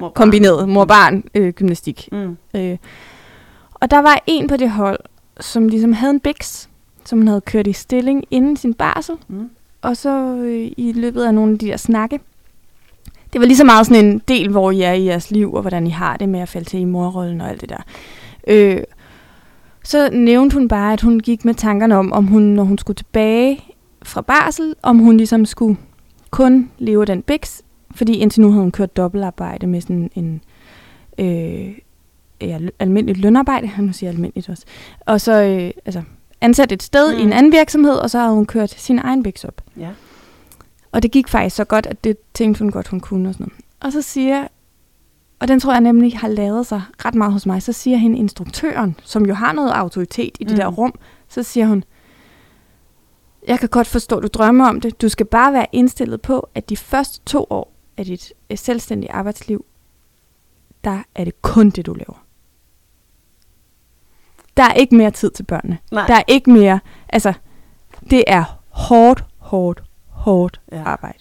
[0.00, 2.08] Mor- kombineret mor-barn øh, gymnastik.
[2.12, 2.36] Mm.
[2.56, 2.76] Øh.
[3.74, 4.98] Og der var en på det hold,
[5.40, 6.68] som ligesom havde en biks.
[7.04, 9.14] som hun havde kørt i stilling inden sin barsel.
[9.28, 9.50] Mm.
[9.82, 12.20] Og så øh, i løbet af nogle af de der snakke,
[13.32, 15.60] det var lige så meget sådan en del, hvor I er i jeres liv, og
[15.60, 17.82] hvordan I har det med at falde til i morrollen og alt det der.
[18.46, 18.82] Øh,
[19.84, 22.96] så nævnte hun bare, at hun gik med tankerne om, om hun, når hun skulle
[22.96, 23.64] tilbage
[24.02, 25.76] fra barsel, om hun ligesom skulle
[26.30, 27.62] kun leve den biks,
[27.94, 30.40] fordi indtil nu havde hun kørt dobbeltarbejde med sådan en
[31.18, 31.74] øh,
[32.40, 34.64] ja, almindeligt lønarbejde, nu siger almindeligt også,
[35.00, 36.02] og så øh, altså,
[36.40, 37.18] ansat et sted mm.
[37.18, 37.32] i en Mm.
[37.32, 39.62] anden virksomhed, og så havde hun kørt sin egen biks op.
[39.76, 39.88] Ja.
[40.92, 43.44] Og det gik faktisk så godt, at det tænkte hun godt, hun kunne og sådan
[43.46, 43.64] noget.
[43.80, 44.46] Og så siger,
[45.38, 48.18] og den tror jeg nemlig har lavet sig ret meget hos mig, så siger hende
[48.18, 50.56] instruktøren, som jo har noget autoritet i det Mm.
[50.56, 50.94] der rum,
[51.28, 51.84] så siger hun,
[53.48, 55.02] jeg kan godt forstå, at du drømmer om det.
[55.02, 59.64] Du skal bare være indstillet på, at de første to år af dit selvstændige arbejdsliv,
[60.84, 62.24] der er det kun det, du laver.
[64.56, 65.78] Der er ikke mere tid til børnene.
[65.92, 66.06] Nej.
[66.06, 67.32] Der er ikke mere, altså,
[68.10, 70.82] det er hårdt, hårdt, hårdt ja.
[70.82, 71.18] arbejde.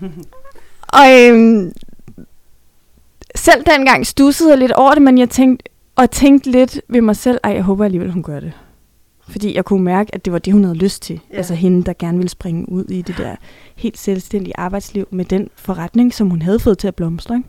[0.98, 1.72] og øhm,
[3.34, 7.16] selv dengang stussede jeg lidt over det, men jeg tænkte, og tænkte lidt ved mig
[7.16, 8.52] selv, ej, jeg håber alligevel, hun gør det.
[9.28, 11.20] Fordi jeg kunne mærke, at det var det, hun havde lyst til.
[11.30, 11.36] Ja.
[11.36, 13.36] Altså hende, der gerne ville springe ud i det der
[13.76, 17.36] helt selvstændige arbejdsliv med den forretning, som hun havde fået til at blomstre.
[17.36, 17.48] Ikke?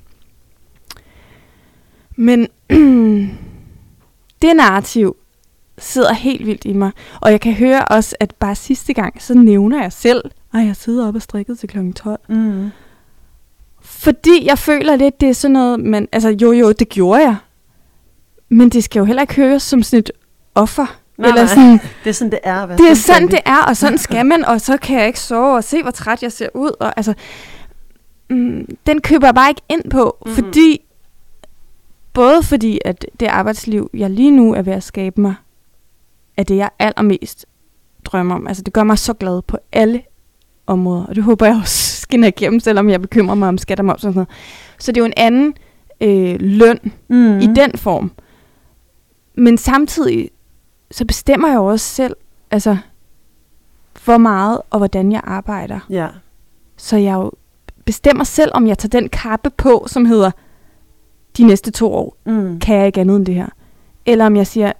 [2.15, 2.47] Men
[4.41, 5.15] det narrativ
[5.77, 6.91] sidder helt vildt i mig.
[7.21, 10.75] Og jeg kan høre også, at bare sidste gang, så nævner jeg selv, at jeg
[10.75, 11.91] sidder op og strikket til kl.
[11.91, 12.19] 12.
[12.29, 12.69] Mm.
[13.81, 17.35] Fordi jeg føler lidt, det er sådan noget, men altså jo jo, det gjorde jeg.
[18.49, 20.11] Men det skal jo heller ikke høres som sådan et
[20.55, 20.99] offer.
[21.19, 21.55] Nej, Eller nej.
[21.55, 22.65] sådan, Det er sådan, det er.
[22.65, 25.19] være det er sådan, det er, og sådan skal man, og så kan jeg ikke
[25.19, 26.71] sove og se, hvor træt jeg ser ud.
[26.79, 27.13] Og, altså,
[28.29, 30.36] mm, den køber jeg bare ikke ind på, mm-hmm.
[30.36, 30.82] fordi
[32.13, 35.36] både fordi, at det arbejdsliv, jeg lige nu er ved at skabe mig,
[36.38, 37.45] er det, jeg allermest
[38.05, 38.47] drømmer om.
[38.47, 40.01] Altså, det gør mig så glad på alle
[40.67, 43.86] områder, og det håber jeg også skinner igennem, selvom jeg bekymrer mig om skat og
[43.86, 44.29] moms og sådan noget.
[44.79, 45.53] Så det er jo en anden
[46.01, 47.15] øh, løn mm.
[47.15, 47.39] mm.
[47.39, 48.12] i den form.
[49.36, 50.29] Men samtidig,
[50.91, 52.15] så bestemmer jeg jo også selv,
[52.52, 52.78] altså,
[54.06, 55.80] hvor meget og hvordan jeg arbejder.
[55.89, 56.08] Ja.
[56.78, 57.32] Så jeg jo
[57.86, 60.32] bestemmer selv, om jeg tager den kappe på, som hedder,
[61.38, 62.60] de næste to år Mm.
[62.60, 63.47] kan jeg ikke andet end det her.
[64.06, 64.71] Eller om jeg siger,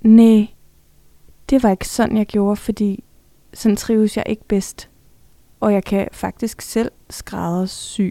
[0.00, 0.46] nej,
[1.50, 3.04] det var ikke sådan, jeg gjorde, fordi
[3.54, 4.88] sådan trives jeg ikke bedst.
[5.60, 8.08] Og jeg kan faktisk selv skræddersy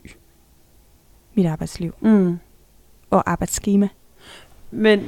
[1.34, 2.40] mit arbejdsliv Mm.
[3.10, 3.90] og arbejdsskema.
[4.72, 5.04] Men,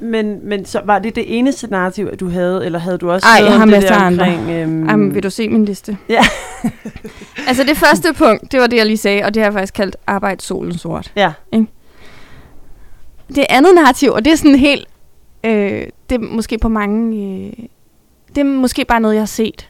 [0.00, 3.26] men, men så var det det eneste narrativ, at du havde, eller havde du også
[3.26, 4.32] Ej, jeg har masser af andre.
[4.32, 5.96] øhm, Jamen, vil du se min liste?
[6.08, 6.24] Ja.
[7.48, 9.74] altså det første punkt, det var det, jeg lige sagde, og det har jeg faktisk
[9.74, 11.12] kaldt arbejde solen sort.
[11.16, 11.32] Ja.
[13.28, 14.86] Det andet narrativ, og det er sådan helt,
[15.44, 17.52] øh, det er måske på mange, øh,
[18.34, 19.68] det er måske bare noget, jeg har set.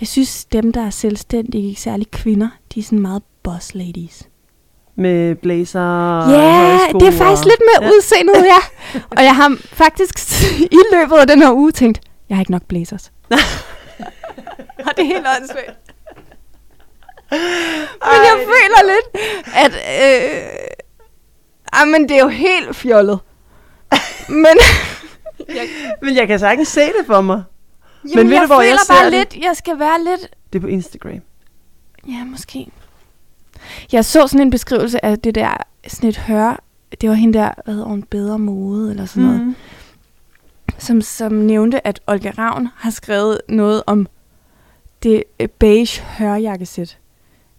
[0.00, 4.28] Jeg synes, dem, der er selvstændige, ikke særligt kvinder, de er sådan meget boss ladies.
[4.98, 7.86] Med blazer og Ja, sko det er faktisk og- lidt med Ja.
[7.86, 7.92] ja.
[7.96, 8.60] udseendet, ja.
[9.16, 10.18] og jeg har faktisk
[10.78, 13.12] i løbet af den her uge tænkt, jeg har ikke nok blazers.
[14.86, 15.76] og det er helt åndssvagt.
[17.30, 17.40] Men
[18.00, 19.72] jeg Ej, føler lidt, at...
[19.72, 20.48] Øh,
[21.72, 23.18] ah, men det er jo helt fjollet.
[24.28, 24.56] men,
[26.02, 27.42] Men jeg kan sagtens se det for mig.
[28.14, 29.12] jamen, ved jeg du, hvor jeg føler ser bare det?
[29.12, 30.20] lidt, jeg skal være lidt...
[30.52, 31.20] Det er på Instagram.
[32.08, 32.68] Ja, måske.
[33.92, 35.56] Jeg så sådan en beskrivelse af det der,
[35.88, 36.62] sådan et hør...
[37.00, 39.40] Det var hende der, hvad hedder hun, bedre mode, eller sådan noget.
[39.40, 39.54] Mm.
[40.78, 44.06] som, som nævnte, at Olga Ravn har skrevet noget om
[45.02, 46.98] det øh, beige hørjakkesæt.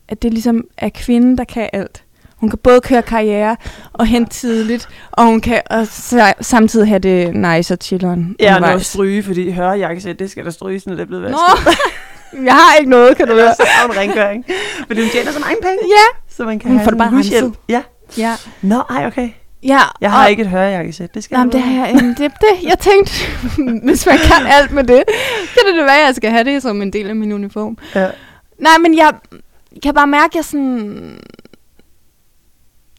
[0.08, 2.04] At det ligesom er kvinden, der kan alt.
[2.36, 3.58] Hun kan både køre karriere
[3.94, 8.56] og hente tidligt, og hun kan og sa- samtidig have det nice og chilleren Ja,
[8.56, 11.40] og noget stryge, fordi hørejakkesæt, det skal der stryges, når det er blevet vasket.
[12.34, 13.56] jeg har ikke noget, kan du høre.
[13.56, 14.46] Så har hun rengøring.
[14.88, 17.54] Fordi hun tjener så mange penge, Ja, så man kan Hun have sådan bare hushjælp.
[17.70, 17.82] Ja.
[18.18, 18.36] ja.
[18.62, 19.30] Nå, ej, okay.
[19.64, 21.14] ja Jeg har og, ikke et hørejakkesæt.
[21.14, 23.14] Det skal Jamen, det har jeg, det, det, jeg tænkte,
[23.88, 25.04] hvis man kan alt med det,
[25.54, 27.78] kan det det være, at jeg skal have det som en del af min uniform.
[27.96, 28.10] Ja.
[28.60, 29.14] Nej, men jeg
[29.84, 31.20] kan bare mærke, at jeg sådan...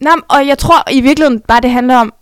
[0.01, 2.13] Nej, og jeg tror i virkeligheden bare, det handler om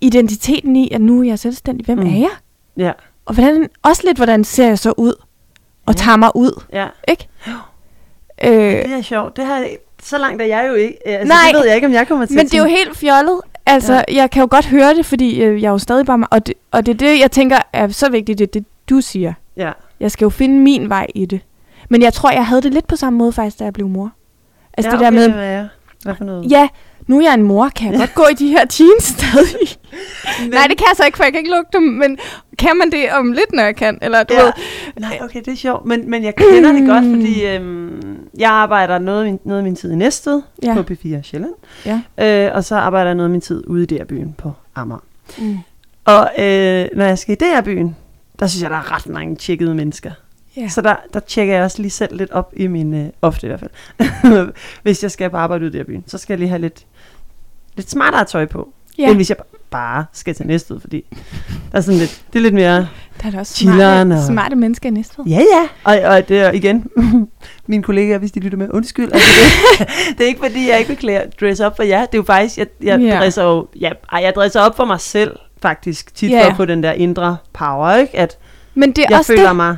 [0.00, 1.86] identiteten i, at nu er jeg selvstændig.
[1.86, 2.06] Hvem mm.
[2.06, 2.30] er jeg?
[2.76, 2.92] Ja,
[3.30, 5.14] Og hvordan, også lidt, hvordan ser jeg så ud?
[5.86, 5.98] Og Ja.
[5.98, 6.86] tager mig ud, ja.
[7.08, 7.28] ikke?
[8.44, 9.36] Øh, Det er sjovt.
[9.36, 9.66] Det har,
[10.02, 11.08] så langt er jeg jo ikke.
[11.08, 11.36] Altså, Nej.
[11.52, 13.40] det ved jeg ikke, om jeg kommer til men det er jo helt fjollet.
[13.66, 14.14] Altså, Ja.
[14.14, 16.28] jeg kan jo godt høre det, fordi øh, jeg er jo stadig bare mig.
[16.30, 19.00] Og det, og det er det, jeg tænker er så vigtigt, det er det, du
[19.00, 19.32] siger.
[19.56, 19.72] Ja.
[20.00, 21.40] Jeg skal jo finde min vej i det.
[21.88, 24.10] Men jeg tror, jeg havde det lidt på samme måde faktisk, da jeg blev mor.
[24.76, 25.68] Altså ja, det der med, hvad er?
[26.02, 26.50] Hvad for noget?
[26.50, 26.68] Ja,
[27.10, 29.68] nu er jeg en mor, kan jeg godt gå i de her jeans stadig?
[30.40, 30.50] Men...
[30.50, 32.18] Nej, det kan jeg så ikke, for jeg kan ikke lugte dem, men
[32.58, 33.98] kan man det om lidt, når jeg kan?
[34.02, 34.42] Eller, du Ja.
[34.44, 34.52] ved,
[35.00, 35.86] Nej, okay, det er sjovt.
[35.86, 39.64] Men, men jeg kender det godt, fordi øhm, jeg arbejder noget af, min, noget af
[39.64, 40.74] min tid i Næstved Ja.
[40.74, 41.52] på P4 Sjælland.
[41.86, 42.00] Ja.
[42.48, 45.00] Øh, og så arbejder jeg noget af min tid ude i DR-byen på Amager.
[45.38, 45.58] Mm.
[46.04, 47.96] Og øh, når jeg skal i DR-byen,
[48.38, 50.10] der synes jeg, der er ret mange tjekkede mennesker.
[50.56, 50.68] Ja.
[50.68, 53.48] Så der, der tjekker jeg også lige selv lidt op i min, øh, ofte i
[53.48, 56.60] hvert fald, hvis jeg skal på arbejde ude i DR-byen, så skal jeg lige have
[56.60, 56.86] lidt,
[57.80, 59.06] lidt smartere tøj på, ja.
[59.08, 59.36] end hvis jeg
[59.70, 61.04] bare skal til Næstved, fordi
[61.72, 62.76] der er sådan lidt, det er lidt mere,
[63.22, 65.24] der er da også smarte, og- smarte mennesker i Næstved.
[65.26, 66.86] ja ja, og, og det er igen,
[67.66, 69.28] mine kollegaer, hvis de lytter med, undskyld, altså
[69.78, 69.88] det,
[70.18, 72.58] det er ikke fordi, jeg ikke vil dress op for jer, det er jo faktisk,
[72.58, 73.18] jeg, jeg Ja.
[73.18, 76.44] dresser jo, ja, ej, jeg dresser op for mig selv, faktisk, tit Ja.
[76.44, 78.38] for at få den der indre power, ikke, at
[78.74, 79.56] Men det er jeg også føler det.
[79.56, 79.76] mig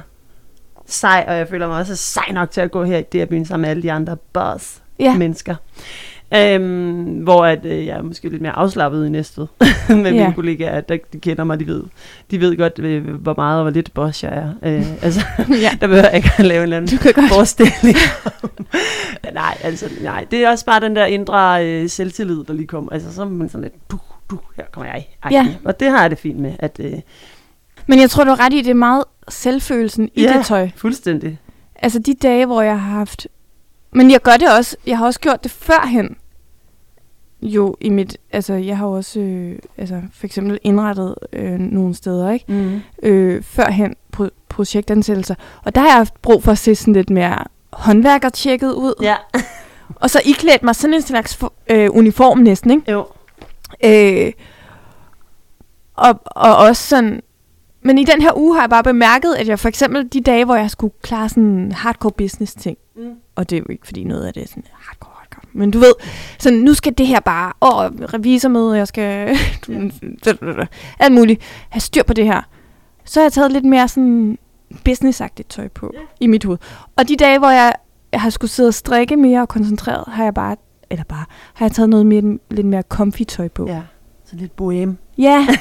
[0.87, 3.47] sej, og jeg føler mig også sej nok til at gå her i det byen
[3.47, 5.17] sammen med alle de andre boss Ja.
[5.17, 5.55] mennesker.
[6.37, 9.47] Øhm, hvor at, øh, jeg er måske lidt mere afslappet i næstved
[9.89, 10.11] med Ja.
[10.13, 11.83] mine kollegaer, der, de kender mig, de ved,
[12.31, 14.49] de ved godt, øh, hvor meget og hvor lidt boss jeg er.
[14.63, 15.71] Øh, altså, ja.
[15.81, 17.97] der behøver jeg ikke at lave en eller anden forestilling.
[19.35, 22.93] nej, altså, nej, det er også bare den der indre øh, selvtillid, der lige kommer.
[22.93, 23.99] Altså, så er man sådan lidt, du,
[24.31, 25.07] du, her kommer jeg.
[25.31, 25.47] Ja.
[25.65, 26.93] Og det har jeg det fint med, at øh,
[27.87, 30.37] Men jeg tror, du har ret i, det er meget selvfølelsen i Ja.
[30.37, 30.69] det tøj.
[30.77, 31.39] fuldstændig.
[31.77, 33.27] Altså de dage, hvor jeg har haft...
[33.95, 34.77] Men jeg gør det også.
[34.87, 36.17] Jeg har også gjort det førhen.
[37.43, 38.17] Jo, i mit...
[38.33, 42.45] Altså, jeg har også øh, altså, for eksempel indrettet øh, nogle steder, ikke?
[42.53, 42.81] Mm.
[43.03, 45.35] Øh, førhen pro- projektansættelser.
[45.65, 47.39] Og der har jeg haft brug for at se sådan lidt mere
[47.73, 48.95] håndværkertjekket ud.
[49.03, 49.17] Ja.
[49.95, 51.39] Og så iklædt mig sådan en slags
[51.71, 52.93] øh, uniform næsten, ikke?
[52.93, 53.07] Jo.
[53.85, 54.33] Øh,
[55.95, 57.21] og, og også sådan...
[57.85, 60.45] Men i den her uge har jeg bare bemærket, at jeg for eksempel de dage,
[60.45, 63.11] hvor jeg skulle klare sådan hardcore business ting, Mm.
[63.35, 65.12] og det er jo ikke fordi noget af det er sådan hardcore.
[65.55, 65.93] Men du ved,
[66.39, 69.37] sådan, nu skal det her bare, åh, revisormøde, jeg skal,
[71.01, 72.43] alt muligt, have styr på det her.
[73.05, 74.39] Så har jeg taget lidt mere sådan
[74.85, 75.99] businessagtigt tøj på Ja.
[76.21, 76.59] i mit hoved.
[76.97, 77.73] Og de dage, hvor jeg,
[78.13, 80.57] jeg har skulle sidde og strikke mere og koncentreret, har jeg bare,
[80.91, 83.67] eller bare, har jeg taget noget mere, lidt mere comfy tøj på.
[83.69, 83.81] Ja,
[84.25, 84.97] så lidt bohem.
[85.19, 85.47] Ja.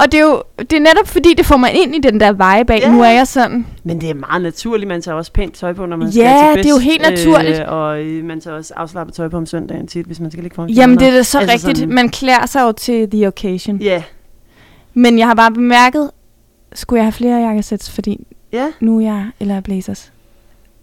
[0.00, 2.32] og det er jo det er netop fordi, det får mig ind i den der
[2.32, 2.84] vibe af, Ja.
[2.86, 2.92] yeah.
[2.96, 3.66] nu er jeg sådan.
[3.84, 6.46] Men det er meget naturligt, man tager også pænt tøj på, når man Ja, skal
[6.46, 6.64] til fest.
[6.64, 7.60] det er jo helt naturligt.
[7.60, 10.42] Øh, og øh, man tager også afslappet tøj på om søndagen tit, hvis man skal
[10.42, 11.78] ligge foran Jamen, det er da så Altså rigtigt.
[11.78, 13.76] sådan- Man klæder sig jo til the occasion.
[13.76, 14.02] Ja,
[14.94, 16.10] Men jeg har bare bemærket,
[16.72, 18.66] skulle jeg have flere jakkesæt, fordi ja.
[18.80, 20.12] nu er jeg, eller er blazers.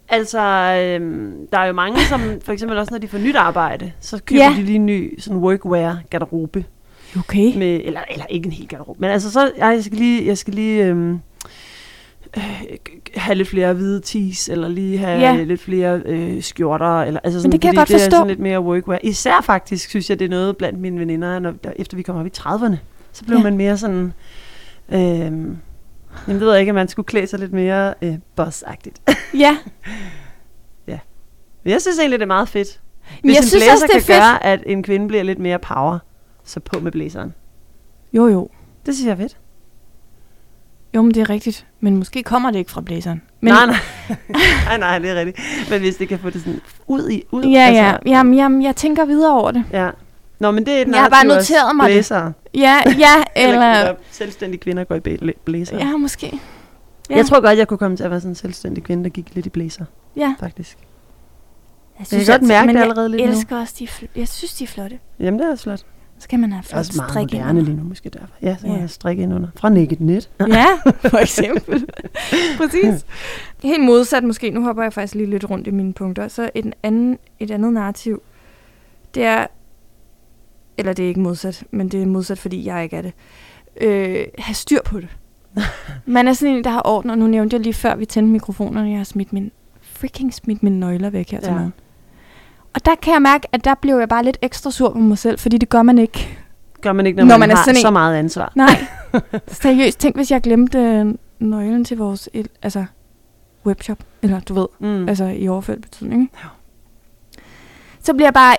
[0.08, 3.92] Altså, øhm, der er jo mange, som for eksempel også, når de får nyt arbejde,
[4.00, 4.54] så køber Ja.
[4.56, 6.64] de lige en ny sådan workwear-garderobe.
[7.18, 7.56] Okay.
[7.58, 10.54] Med, eller, eller ikke en hel garderobe, men altså så, jeg skal lige, jeg skal
[10.54, 11.20] lige øhm,
[12.36, 12.62] øh,
[13.16, 15.32] have lidt flere hvide tees, eller lige have Ja.
[15.34, 15.42] ja.
[15.44, 18.10] lidt flere øh, skjorter, eller altså sådan, det kan jeg godt det er forstå.
[18.10, 18.98] sådan lidt mere workwear.
[19.02, 22.20] Især faktisk, synes jeg, det er noget blandt mine veninder, når, der, efter vi kommer
[22.20, 22.76] op i 30'erne,
[23.12, 23.40] så blev Ja.
[23.40, 23.44] ja.
[23.44, 24.12] man mere sådan,
[24.92, 25.58] øhm, jamen
[26.28, 29.00] det ved jeg ikke, at man skulle klæde sig lidt mere øh, boss-agtigt.
[29.38, 29.56] Ja.
[31.64, 32.80] Men jeg synes egentlig, det er meget fedt.
[33.10, 34.18] Men Hvis jeg en synes blæser også, det er kan fedt.
[34.18, 35.98] gøre, at en kvinde bliver lidt mere power,
[36.48, 37.34] så på med blæseren.
[38.12, 38.48] Jo, jo.
[38.86, 39.36] Det synes jeg er fedt.
[40.94, 41.66] Jo, men det er rigtigt.
[41.80, 43.22] Men måske kommer det ikke fra blæseren.
[43.40, 43.52] Men...
[43.52, 43.76] Nej, nej.
[44.64, 45.38] nej, nej, det er rigtigt.
[45.70, 47.22] Men hvis det kan få det sådan ud i...
[47.30, 47.96] Ud, Ja, ja.
[48.06, 49.64] Jamen, jamen, jeg tænker videre over det.
[49.72, 49.90] ja.
[50.40, 51.94] Nå, men det er et Jeg har bare noteret mig det.
[51.94, 52.32] blæser.
[52.54, 53.14] Ja, ja,
[53.48, 53.94] Eller, eller...
[54.10, 55.76] selvstændige kvinder går i blæ- blæser.
[55.78, 56.40] Ja, måske.
[57.10, 57.16] Ja.
[57.16, 59.34] Jeg tror godt, jeg kunne komme til at være sådan en selvstændig kvinde, der gik
[59.34, 59.84] lidt i blæser,
[60.16, 60.34] ja.
[60.40, 60.78] faktisk.
[61.98, 63.30] Jeg, kan godt mærke det jeg allerede lidt nu.
[63.32, 64.98] elsker også de Jeg synes, de er flotte.
[65.20, 65.82] Jamen, det er også flot.
[66.18, 68.34] Så kan man have flot meget strik ind moderne lige nu, måske derfor.
[68.42, 68.80] Ja, så kan Ja.
[68.80, 69.48] jeg strikke ind under.
[69.56, 70.30] Fra Naked Net.
[70.48, 70.66] Ja,
[71.10, 71.86] for eksempel.
[72.58, 73.06] Præcis.
[73.62, 74.50] Helt modsat måske.
[74.50, 76.28] Nu hopper jeg faktisk lige lidt rundt i mine punkter.
[76.28, 78.22] Så et, anden, et andet narrativ,
[79.14, 79.46] det er...
[80.78, 83.12] Eller det er ikke modsat, men det er modsat, fordi jeg ikke er det.
[83.80, 85.08] Øh, have styr på det.
[86.06, 88.32] Man er sådan en, der har orden, og nu nævnte jeg lige før, vi tændte
[88.32, 89.50] mikrofonerne, jeg har smidt min,
[89.82, 91.54] freaking smidt mine nøgler væk her til Ja.
[91.54, 91.72] morgen.
[92.74, 95.18] Og der kan jeg mærke, at der blev jeg bare lidt ekstra sur på mig
[95.18, 96.38] selv, fordi det gør man ikke.
[96.80, 98.52] Gør man ikke, når, Når man, man har sådan så meget ansvar.
[98.54, 98.86] Nej.
[99.62, 101.06] Seriøst, tænk hvis jeg glemte øh,
[101.38, 102.84] nøglen til vores el- altså,
[103.66, 103.98] webshop.
[104.22, 105.08] Eller du ved, Mm.
[105.08, 106.30] altså i overført betydning.
[106.42, 106.48] Ja.
[108.02, 108.56] Så bliver jeg bare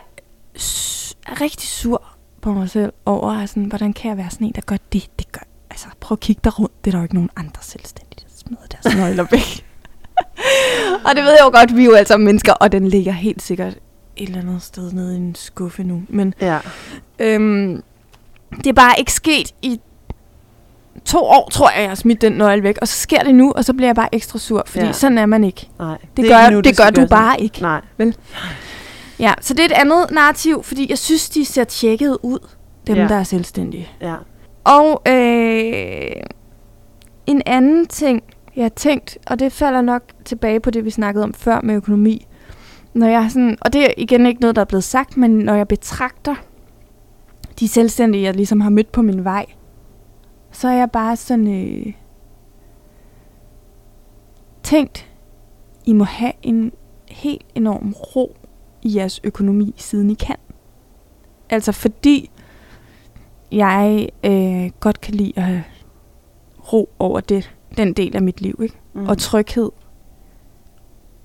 [0.59, 2.03] s- rigtig sur
[2.41, 5.31] på mig selv over, sådan, hvordan kan jeg være sådan en, der gør det, det
[5.31, 5.41] gør.
[5.71, 6.85] Altså prøv at kigge dig rundt.
[6.85, 9.65] Det er der jo ikke nogen andre selvstændige, der smider deres nøgler væk.
[11.05, 13.41] og det ved jeg jo godt, vi er jo altså mennesker, og den ligger helt
[13.41, 13.77] sikkert
[14.19, 16.01] et eller andet sted nede i en skuffe nu.
[16.09, 16.57] Men Ja.
[17.19, 17.83] Øhm,
[18.57, 19.79] det er bare ikke sket i
[21.05, 22.77] to år, tror jeg, jeg har smidt den nøgle væk.
[22.81, 24.91] Og så sker det nu, og så bliver jeg bare ekstra sur, fordi Ja.
[24.91, 25.69] sådan er man ikke.
[25.79, 25.97] Nej.
[26.17, 27.09] Det, er gør, ikke nu, det, det gør du gøre sådan.
[27.09, 27.61] bare ikke.
[27.61, 27.81] Nej.
[29.19, 32.39] Ja, så det er et andet narrativ, fordi jeg synes, de ser tjekket ud,
[32.87, 33.07] dem ja.
[33.07, 33.89] der er selvstændige.
[34.01, 34.15] Ja.
[34.63, 36.11] Og øh,
[37.27, 38.23] en anden ting,
[38.55, 41.75] jeg har tænkt, og det falder nok tilbage på det, vi snakkede om før med
[41.75, 42.27] økonomi.
[42.93, 45.53] Når jeg sådan, og det er igen ikke noget, der er blevet sagt, men når
[45.53, 46.35] jeg betragter
[47.59, 49.45] de selvstændige, jeg ligesom har mødt på min vej,
[50.51, 51.93] så er jeg bare sådan øh,
[54.63, 55.09] tænkt,
[55.85, 56.71] I må have en
[57.07, 58.35] helt enorm ro
[58.81, 60.35] i jeres økonomi, siden I kan.
[61.49, 62.31] Altså fordi
[63.51, 65.63] jeg øh, godt kan lide at have
[66.73, 68.75] ro over det, den del af mit liv, ikke?
[68.93, 69.07] Mm.
[69.07, 69.71] Og tryghed.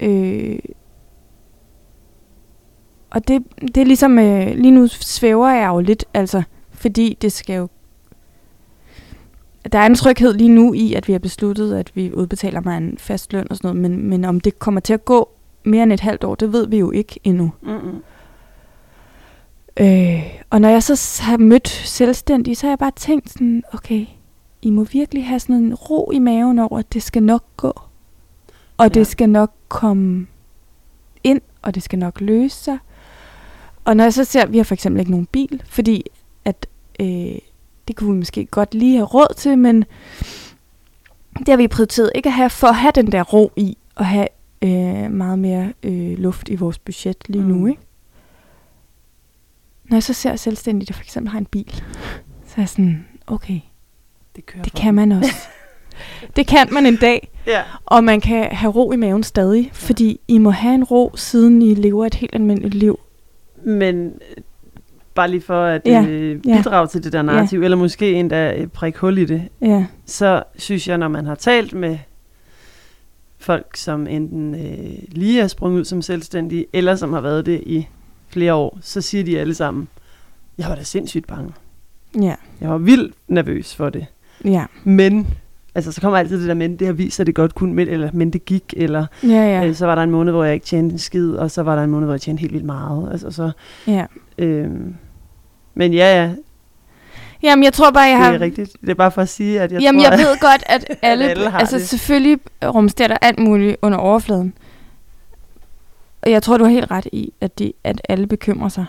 [0.01, 0.59] Øh,
[3.15, 7.33] og det, det er ligesom, øh, lige nu svæver jeg jo lidt, altså, fordi det
[7.33, 7.69] skal jo...
[9.73, 12.77] Der er en tryghed lige nu i, at vi har besluttet, at vi udbetaler mig
[12.77, 15.29] en fast løn og sådan noget, men, men om det kommer til at gå
[15.65, 17.53] mere end et halvt år, det ved vi jo ikke endnu.
[17.63, 18.03] Mm-mm.
[19.81, 24.07] Øh, og når jeg så har mødt selvstændige, så har jeg bare tænkt sådan, okay,
[24.63, 27.81] I må virkelig have sådan en ro i maven over, at det skal nok gå.
[28.77, 28.85] Og.
[28.85, 28.89] Ja.
[28.89, 30.27] det skal nok komme
[31.25, 32.79] ind, og det skal nok løse sig.
[33.85, 36.05] Og når jeg så ser, at vi har for eksempel ikke nogen bil, fordi
[36.45, 36.67] at
[37.01, 37.39] øh,
[37.89, 39.85] det kunne vi måske godt lige have råd til, men
[41.39, 44.07] det har vi prioriteret ikke at have, for at have den der ro i, og
[44.07, 44.29] have
[44.63, 47.49] øh, meget mere øh, luft i vores budget lige mm.
[47.49, 47.81] Nu, ikke?
[49.85, 51.75] Når jeg så ser selvstændige, der for eksempel har en bil,
[52.47, 53.61] så er jeg sådan, okay,
[54.37, 55.33] Det kører det for kan man også.
[56.37, 57.63] det kan man en dag, Ja.
[57.85, 61.63] og man kan have ro i maven stadig, fordi I må have en ro, siden
[61.63, 62.99] I lever et helt almindeligt liv.
[63.65, 64.43] Men øh,
[65.15, 66.57] bare lige for at Ja, øh, ja.
[66.57, 70.43] bidrage til det der narrativ, eller måske endda øh, prikke hul i det, Ja, så
[70.57, 71.99] synes jeg, når man har talt med
[73.39, 77.63] folk, som enten øh, lige er sprunget ud som selvstændige, eller som har været det
[77.67, 77.87] i
[78.29, 79.89] flere år, så siger de alle sammen,
[80.59, 81.53] jeg var da sindssygt bange.
[82.21, 84.07] ja, Jeg var vildt nervøs for det.
[84.45, 85.29] ja, Men,
[85.75, 87.75] altså så kommer altid det der, men det har vist sig, at det godt kunne,
[87.75, 89.67] men, eller men det gik, eller ja, ja.
[89.67, 91.77] øh, så var der en måned, hvor jeg ikke tjente en skid, og så var
[91.77, 93.09] der en måned, hvor jeg tjente helt vildt meget.
[93.13, 93.51] Altså, så,
[93.87, 94.07] ja.
[94.39, 94.71] øh,
[95.75, 96.31] men ja, ja,
[97.45, 98.33] Jamen, jeg tror bare, jeg det har...
[98.33, 98.77] er rigtigt.
[98.81, 101.31] Det er bare for at sige, at jeg Jamen, tror, jeg ved godt, at alle...
[101.31, 101.89] alle har altså, det.
[101.89, 104.55] selvfølgelig rumsterer der alt muligt under overfladen.
[106.23, 108.87] Og jeg tror, du har helt ret i, at, de, at alle bekymrer sig.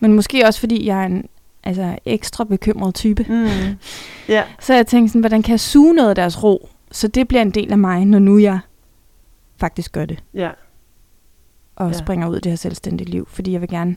[0.00, 1.24] Men måske også, fordi jeg er en
[1.66, 3.26] altså, ekstra bekymret type.
[3.28, 3.76] Mm.
[4.28, 6.68] Ja, Så jeg tænkte sådan, hvordan kan jeg suge noget af deres ro?
[6.92, 8.58] Så det bliver en del af mig, når nu jeg
[9.56, 10.22] faktisk gør det.
[10.34, 10.50] ja,
[11.76, 11.92] Og Ja.
[11.92, 11.92] ja.
[11.92, 13.28] springer ud i det her selvstændige liv.
[13.30, 13.96] Fordi jeg vil gerne...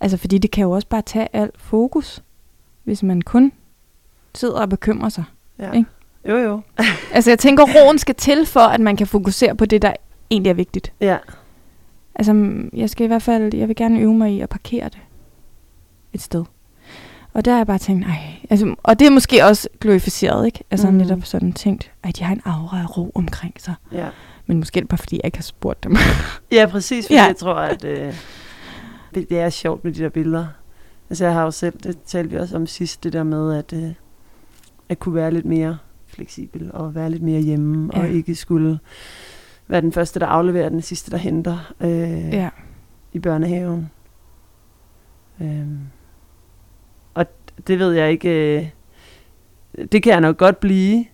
[0.00, 2.22] Altså, fordi det kan jo også bare tage alt fokus,
[2.84, 3.52] hvis man kun
[4.34, 5.24] sidder og bekymrer sig.
[5.58, 5.72] ja.
[5.72, 5.88] Ikke?
[6.28, 6.60] Jo, jo.
[7.14, 9.92] Altså, jeg tænker, roen skal til for, at man kan fokusere på det, der
[10.30, 10.92] egentlig er vigtigt.
[11.00, 11.16] Ja,
[12.14, 14.98] Altså, jeg skal i hvert fald, jeg vil gerne øve mig i at parkere det
[16.16, 16.44] et sted.
[17.32, 18.18] Og der har jeg bare tænkt, ej,
[18.50, 20.64] altså, og det er måske også glorificeret, ikke?
[20.70, 20.96] Altså mm.
[20.96, 23.74] netop sådan tænkt, at de har en aura af ro omkring sig.
[23.92, 24.08] ja.
[24.46, 25.96] Men måske er det bare, fordi jeg ikke har spurgt dem.
[26.52, 27.24] Ja, præcis, fordi Ja.
[27.24, 28.14] jeg tror, at øh,
[29.14, 30.46] det, er sjovt med de der billeder.
[31.10, 33.72] Altså jeg har jo selv, det talte vi også om sidst, det der med, at,
[33.72, 33.92] øh,
[34.88, 38.00] at kunne være lidt mere fleksibel, og være lidt mere hjemme, ja.
[38.00, 38.78] Og ikke skulle
[39.68, 42.48] være den første, der afleverer, den sidste, der henter øh, ja.
[43.12, 43.90] i børnehaven.
[45.40, 45.78] Øhm.
[47.66, 48.66] Det ved jeg ikke, øh,
[49.92, 51.04] det kan jeg nok godt blive.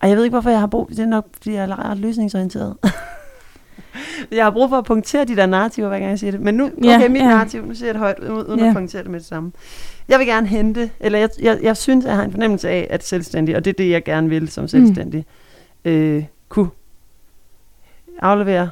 [0.00, 1.98] Og jeg ved ikke, hvorfor jeg har brug, det er nok, fordi jeg er ret
[1.98, 2.76] løsningsorienteret.
[4.32, 6.40] jeg har brug for at punktere de der narrativer, hver gang jeg siger det.
[6.40, 7.26] Men nu, okay, Ja, mit ja.
[7.28, 8.66] narrativ, nu siger jeg det højt, uden, Ja.
[8.68, 9.52] at punktere det med det samme.
[10.08, 13.04] Jeg vil gerne hente, eller jeg, jeg, jeg synes, jeg har en fornemmelse af, at
[13.04, 15.26] selvstændig, og det er det, jeg gerne vil som selvstændig,
[15.84, 15.90] mm.
[15.90, 16.68] øh, kunne
[18.18, 18.70] aflevere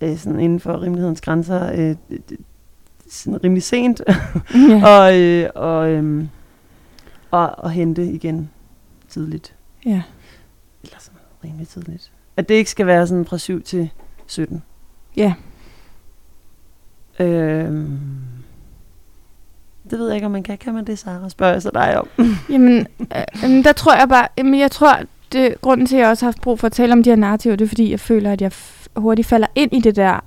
[0.00, 2.18] øh, sådan inden for rimelighedens grænser, øh,
[3.10, 4.02] sådan rimelig sent,
[4.54, 4.86] ja.
[4.98, 6.24] og, øh, og, øh,
[7.30, 8.50] og, og hente igen
[9.08, 9.54] tidligt.
[9.86, 10.02] ja.
[10.82, 12.12] Eller sådan rimelig tidligt.
[12.36, 13.90] At det ikke skal være sådan fra 7 til
[14.26, 14.62] 17.
[15.16, 15.34] Ja.
[17.20, 17.98] Øhm,
[19.90, 20.58] det ved jeg ikke, om man kan.
[20.58, 21.28] Kan man det, Sara?
[21.28, 22.08] Spørger jeg så dig om.
[22.52, 24.98] Jamen, øh, der tror jeg bare, jamen, jeg tror,
[25.32, 27.16] det, grunden til, at jeg også har haft brug for at tale om de her
[27.16, 28.52] narrativer, det er, fordi jeg føler, at jeg
[28.96, 30.20] hurtigt falder ind i det der,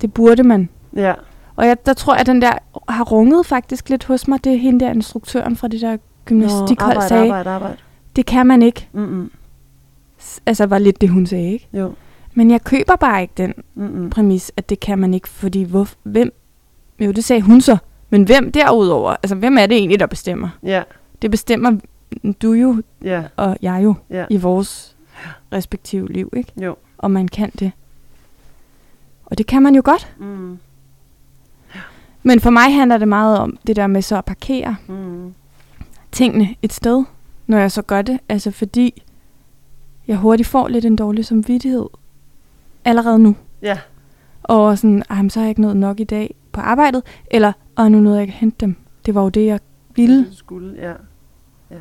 [0.00, 0.68] det burde man.
[0.96, 1.14] ja.
[1.62, 2.52] Og jeg, der tror jeg, at den der
[2.88, 4.44] har runget faktisk lidt hos mig.
[4.44, 7.22] Det er hende der instruktøren fra det der gymnastikhold arbejde, sagde.
[7.22, 7.76] arbejde, arbejde.
[8.16, 8.88] Det kan man ikke.
[8.92, 9.30] Mm-mm.
[10.46, 11.68] Altså var lidt det, hun sagde, ikke?
[11.72, 11.92] Jo.
[12.34, 14.10] Men jeg køber bare ikke den Mm-mm.
[14.10, 16.32] præmis, at det kan man ikke, fordi hvor, hvem...
[17.00, 17.76] Jo, det sagde hun så.
[18.10, 19.10] Men hvem derudover?
[19.10, 20.48] Altså, hvem er det egentlig, der bestemmer?
[20.62, 20.82] Ja,
[21.22, 21.78] Det bestemmer
[22.42, 24.24] du jo, ja, og jeg jo, ja.
[24.30, 24.96] i vores
[25.52, 26.52] respektive liv, ikke?
[26.62, 26.76] Jo.
[26.98, 27.72] Og man kan det.
[29.26, 30.14] Og det kan man jo godt.
[30.18, 30.58] Mm.
[32.22, 35.34] Men for mig handler det meget om det der med så at parkere Mm.
[36.12, 37.04] tingene et sted,
[37.46, 38.18] når jeg så gør det.
[38.28, 39.02] Altså fordi
[40.08, 41.86] jeg hurtigt får lidt en dårlig samvittighed
[42.84, 43.36] allerede nu.
[43.62, 43.78] Ja.
[44.42, 47.02] Og sådan, "Ej, men så har jeg ikke nået nok i dag på arbejdet.
[47.30, 48.76] Eller, og nu nåede jeg ikke at hente dem.
[49.06, 49.60] Det var jo det, jeg
[49.96, 50.26] ville.
[50.26, 50.92] Du skulle, ja.
[51.70, 51.76] Ja.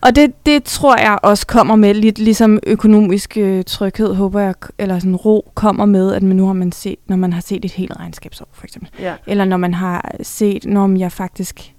[0.00, 4.54] Og det, det tror jeg også kommer med lidt ligesom økonomisk øh, tryghed, håber jeg,
[4.78, 7.72] eller sådan ro kommer med, at nu har man set, når man har set et
[7.72, 8.90] helt regnskabsår, for eksempel.
[9.00, 9.14] Ja.
[9.26, 11.74] Eller når man har set, når jeg faktisk...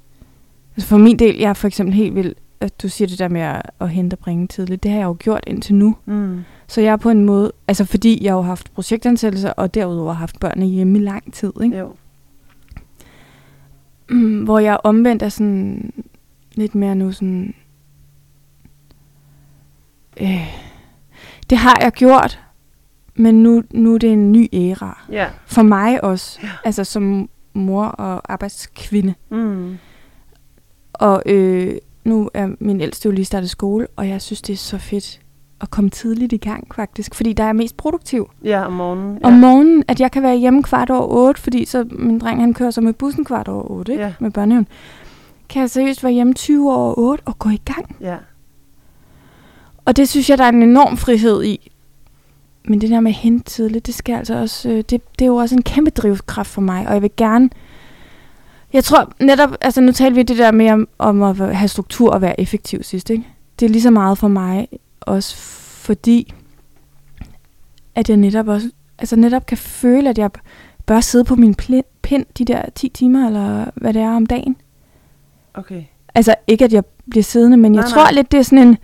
[0.75, 3.27] Altså for min del, jeg er for eksempel helt vild, at du siger det der
[3.27, 4.83] med at, at hente og bringe tidligt.
[4.83, 5.95] Det har jeg jo gjort indtil nu.
[6.05, 6.41] Mm.
[6.67, 10.39] Så jeg er på en måde, altså fordi jeg har haft projektansættelser, og derudover haft
[10.39, 11.77] børnene hjemme i lang tid, ikke?
[11.77, 11.93] Jo.
[14.09, 15.93] Mm, hvor jeg omvendt er sådan
[16.55, 17.53] lidt mere nu sådan...
[20.21, 20.47] Øh,
[21.49, 22.39] det har jeg gjort,
[23.15, 25.03] men nu, nu er det en ny æra.
[25.11, 25.27] Ja.
[25.45, 29.13] For mig også, altså som mor og arbejdskvinde.
[29.29, 29.77] Mm.
[30.93, 34.57] Og øh, nu er min ældste jo lige startet skole, og jeg synes, det er
[34.57, 35.19] så fedt
[35.61, 38.29] at komme tidligt i gang faktisk, fordi der er mest produktiv.
[38.43, 39.19] Ja, om morgenen.
[39.21, 39.27] Ja.
[39.27, 42.53] Om morgenen, at jeg kan være hjemme kvart over otte, fordi så min dreng han
[42.53, 44.03] kører så med bussen kvart over otte, ikke?
[44.03, 44.13] Ja.
[44.19, 44.67] med børnehaven.
[45.49, 47.95] Kan jeg seriøst være hjemme 20 over 8 og gå i gang?
[48.01, 48.17] Ja.
[49.85, 51.71] Og det synes jeg, der er en enorm frihed i.
[52.65, 55.25] Men det der med at hente tidligt, det skal altså også, øh, det, det er
[55.25, 57.49] jo også en kæmpe drivkraft for mig, og jeg vil gerne,
[58.73, 62.11] jeg tror netop, altså nu talte vi det der med om, om at have struktur
[62.11, 63.27] og være effektiv sidst, ikke?
[63.59, 64.67] Det er lige så meget for mig,
[65.01, 65.35] også
[65.81, 66.33] fordi,
[67.95, 68.69] at jeg netop også,
[68.99, 70.29] altså netop kan føle, at jeg
[70.85, 71.55] bør sidde på min
[72.01, 74.55] pind de der 10 timer, eller hvad det er om dagen.
[75.53, 75.83] Okay.
[76.15, 78.11] Altså ikke, at jeg bliver siddende, men jeg Nej, tror nej.
[78.11, 78.77] lidt, det er sådan en...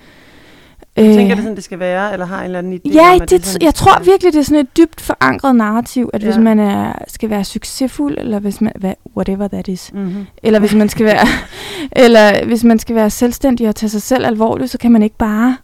[0.97, 3.19] Øh, tænker det sådan, det skal være, eller har en eller anden idé Ja, om,
[3.19, 6.27] det, er sådan, jeg tror virkelig, det er sådan et dybt forankret narrativ, at ja.
[6.27, 10.25] hvis man er, skal være succesfuld, eller hvis man, hvad, whatever that is, Mm-hmm.
[10.43, 11.27] eller hvis man skal være,
[12.05, 15.17] eller hvis man skal være selvstændig og tage sig selv alvorligt, så kan man ikke
[15.17, 15.57] bare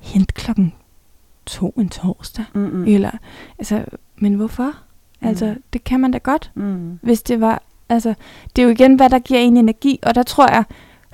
[0.00, 0.72] hente klokken
[1.46, 2.44] to en torsdag.
[2.54, 2.84] Mm-hmm.
[2.84, 3.10] Eller,
[3.58, 3.84] altså,
[4.18, 4.72] men hvorfor?
[5.22, 5.62] Altså, Mm.
[5.72, 6.98] det kan man da godt, Mm.
[7.02, 8.14] hvis det var, altså,
[8.56, 10.64] det er jo igen, hvad der giver en energi, og der tror jeg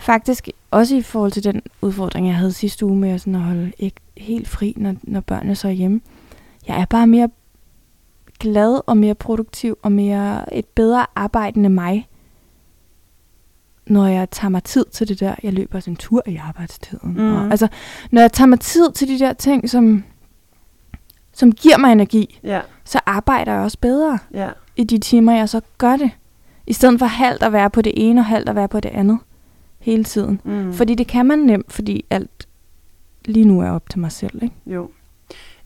[0.02, 3.72] faktisk, også i forhold til den udfordring, jeg havde sidste uge med sådan at holde
[3.78, 6.00] ikke helt fri, når, når børnene så er hjemme.
[6.68, 7.28] Jeg er bare mere
[8.38, 12.08] glad og mere produktiv og mere et bedre arbejdende mig,
[13.86, 15.34] når jeg tager mig tid til det der.
[15.42, 17.12] Jeg løber også en tur i arbejdstiden.
[17.12, 17.34] Mhm.
[17.34, 17.68] Og, altså,
[18.10, 20.04] når jeg tager mig tid til de der ting, som,
[21.32, 24.48] som giver mig energi, Ja, så arbejder jeg også bedre ja.
[24.76, 26.10] i de timer, jeg så gør det.
[26.66, 28.88] I stedet for halvt at være på det ene og halvt at være på det
[28.88, 29.18] andet
[29.82, 30.40] hele tiden.
[30.44, 30.72] Mm.
[30.72, 32.48] Fordi det kan man nemt, fordi alt
[33.24, 34.42] lige nu er op til mig selv.
[34.42, 34.54] Ikke?
[34.66, 34.90] Jo.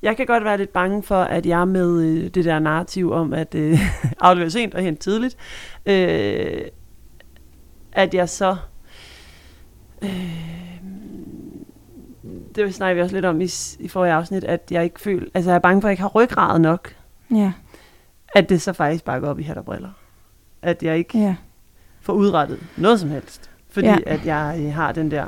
[0.03, 3.33] Jeg kan godt være lidt bange for, at jeg med øh, det der narrativ om
[3.33, 3.79] at øh,
[4.21, 5.37] aflevere sent og hente tidligt,
[5.87, 6.61] øh,
[7.93, 8.57] at jeg så...
[10.03, 10.47] Øh,
[12.55, 13.49] det snakker vi også lidt om i,
[13.79, 15.27] i forrige afsnit, at jeg ikke føler...
[15.35, 16.95] Altså, jeg er bange for, at jeg ikke har ryggrad nok,
[17.31, 17.53] Ja,
[18.35, 19.91] at det så faktisk bare går op i hat og briller.
[20.62, 21.37] At jeg ikke ja.
[22.01, 23.51] får udrettet noget som helst.
[23.77, 23.97] Fordi Ja.
[24.07, 25.24] at jeg øh, har den der...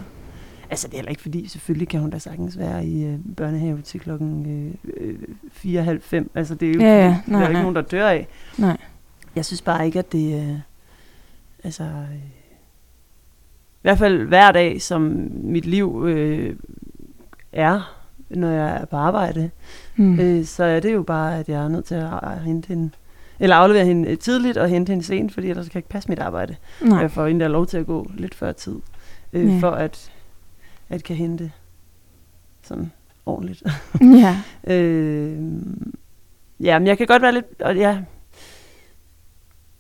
[0.71, 3.81] Altså, det er heller ikke fordi, selvfølgelig kan hun da sagtens være i øh, børnehave
[3.83, 4.47] til klokken
[5.01, 5.19] øh, øh,
[6.25, 6.29] 4.30.
[6.35, 7.09] Altså, det er jo, Ja, ja.
[7.09, 7.63] det, det er Nej, ikke nej.
[7.63, 8.29] nogen, der dør af.
[8.59, 8.77] Nej.
[9.37, 10.49] Jeg synes bare ikke, at det...
[10.51, 10.57] Øh,
[11.65, 11.83] altså...
[11.85, 12.17] Øh,
[13.79, 16.57] I hvert fald hver dag, som mit liv øh,
[17.53, 17.97] er,
[18.31, 19.51] når jeg er på arbejde,
[19.97, 20.21] Mm.
[20.21, 22.91] øh, så er det jo bare, at jeg er nødt til at hente hende,
[23.41, 26.09] eller aflevere hende øh, tidligt og hente hende sent, fordi ellers kan jeg ikke passe
[26.09, 26.57] mit arbejde.
[26.81, 26.99] Nej.
[27.01, 28.77] Jeg får egentlig lov til at gå lidt før tid,
[29.33, 29.59] øh, Ja.
[29.61, 30.13] for at,
[30.89, 31.53] at kan hente
[32.63, 32.93] sådan
[33.27, 33.63] ordentligt.
[34.01, 34.37] ja.
[34.75, 35.39] øh,
[36.61, 37.99] ja, men jeg kan godt være lidt, og ja,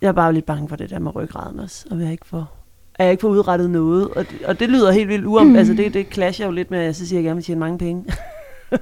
[0.01, 2.57] jeg er bare lidt bange for det der med ryggraden også, og jeg ikke får,
[2.95, 5.53] at jeg ikke får udrettet noget, og det, og det lyder helt vildt uom, Mm.
[5.53, 5.59] mm.
[5.59, 7.45] altså det, det clasher jo lidt med, at jeg så siger, at jeg gerne vil
[7.45, 8.05] tjene mange penge.
[8.71, 8.79] jeg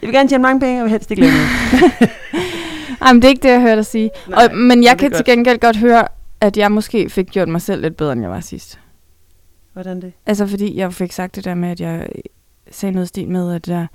[0.00, 2.10] vil gerne tjene mange penge, og vil helst ikke lave noget.
[3.02, 4.10] Ej, men det er ikke det, jeg hørte dig sige.
[4.28, 5.26] Nej, og, men jeg kan til godt.
[5.26, 6.08] gengæld godt høre,
[6.40, 8.78] at jeg måske fik gjort mig selv lidt bedre, end jeg var sidst.
[9.72, 10.12] Hvordan det?
[10.26, 12.08] Altså fordi jeg fik sagt det der med, at jeg
[12.70, 13.86] sagde noget stil med, at jeg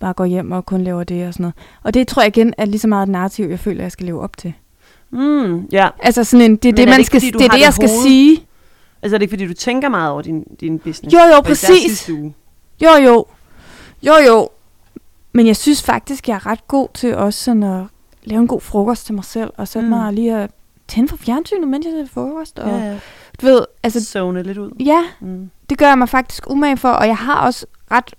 [0.00, 1.54] bare går hjem og kun laver det og sådan noget.
[1.82, 4.06] Og det tror jeg igen er lige så meget et narrativ, jeg føler, jeg skal
[4.06, 4.52] leve op til.
[5.10, 7.44] Mm, ja, Altså sådan en, det er Men det, er det man skal, fordi det
[7.44, 8.46] er det, jeg skal sige.
[9.02, 11.14] altså er det ikke, fordi du tænker meget over din, din business?
[11.14, 12.10] Jo, jo, præcis.
[12.82, 13.26] Jo, jo.
[14.02, 14.48] Jo, jo.
[15.32, 17.84] Men jeg synes faktisk, jeg er ret god til også sådan at
[18.28, 19.94] lave en god frokost til mig selv, og sætte Mm.
[19.94, 20.50] mig lige at
[20.88, 22.58] tænde for fjernsynet, mens jeg ser frokost.
[22.58, 22.98] Og, Ja, ja.
[23.40, 24.70] Du ved, altså, Zone lidt ud.
[24.80, 25.50] ja, Mm.
[25.70, 28.14] det gør jeg mig faktisk umage for, og jeg har også ret,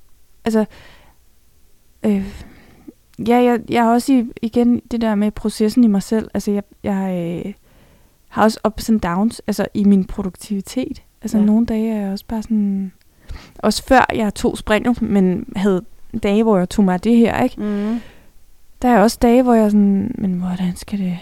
[0.46, 0.66] altså,
[2.04, 2.26] øh,
[3.28, 6.30] ja, jeg, jeg har også i, igen det der med processen i mig selv.
[6.34, 7.54] Altså, jeg, jeg øh,
[8.30, 11.02] har også ups and downs altså, i min produktivitet.
[11.22, 11.44] Altså, Ja.
[11.46, 12.92] nogle dage er jeg også bare sådan...
[13.60, 15.82] Også før jeg tog springet, men havde
[16.24, 17.62] dage, hvor jeg tog mig af det her, ikke?
[17.62, 18.00] Mm.
[18.82, 21.18] Der er også dage, hvor jeg sådan, men hvordan skal det...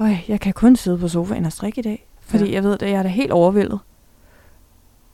[0.00, 2.06] Øj, jeg kan kun sidde på sofaen og strikke i dag.
[2.20, 2.52] Fordi Ja.
[2.52, 3.80] jeg ved, at jeg er da helt overvældet.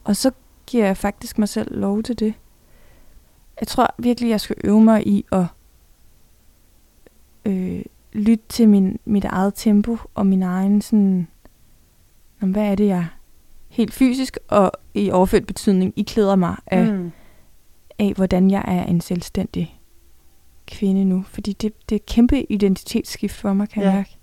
[0.04, 0.30] Og så
[0.66, 2.34] giver jeg faktisk mig selv lov til det.
[3.60, 5.44] Jeg tror virkelig, jeg skal øve mig i at
[7.44, 11.28] øh, lytte til min, mit eget tempo og min egen sådan...
[12.42, 13.06] Jamen, hvad er det, jeg
[13.68, 16.92] helt fysisk og i overført betydning iklæder mig af.
[16.92, 17.12] Mm.
[17.98, 19.80] af, hvordan jeg er en selvstændig
[20.72, 21.24] kvinde nu.
[21.30, 23.88] Fordi det, det er et kæmpe identitetsskift for mig, kan Ja.
[23.88, 24.16] jeg mærke.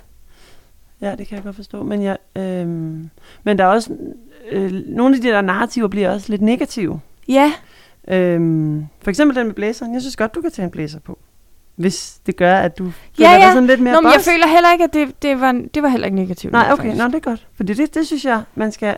[1.01, 1.83] Ja, det kan jeg godt forstå.
[1.83, 3.09] Men, jeg, øhm,
[3.43, 3.93] men der er også...
[4.51, 6.99] Øh, nogle af de der narrativer bliver også lidt negative.
[7.27, 7.53] Ja,
[8.07, 9.93] Øhm, for eksempel den med blæseren.
[9.93, 11.19] Jeg synes godt, du kan tage en blæser på.
[11.75, 14.29] Hvis det gør, at du føler Ja, dig sådan lidt mere Nå, men jeg boss.
[14.29, 16.53] føler heller ikke, at det, det, var, det var heller ikke negativt.
[16.53, 16.83] Nej, okay.
[16.83, 16.97] faktisk.
[16.97, 17.47] Nå, det er godt.
[17.53, 18.97] Fordi det, det synes jeg, man skal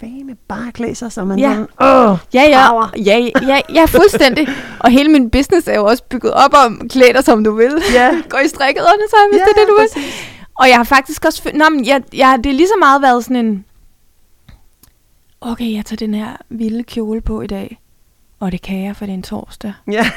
[0.00, 1.48] fame bare klæde sig, så man Ja.
[1.50, 2.90] sådan, åh, Ja, ja, Power.
[2.96, 4.48] ja, ja, ja, fuldstændig.
[4.84, 7.72] og hele min business er jo også bygget op om, klæd dig som du vil.
[7.94, 8.10] ja.
[8.30, 10.12] Gå i strikket undertøj, hvis ja, det er det, du vil.
[10.54, 11.50] Og jeg har faktisk også...
[11.54, 13.64] Nå, men jeg, jeg, det er lige så meget været sådan en...
[15.40, 17.80] Okay, jeg tager den her vilde kjole på i dag.
[18.40, 19.72] Og det kan jeg, for det er en torsdag.
[19.90, 20.10] Ja.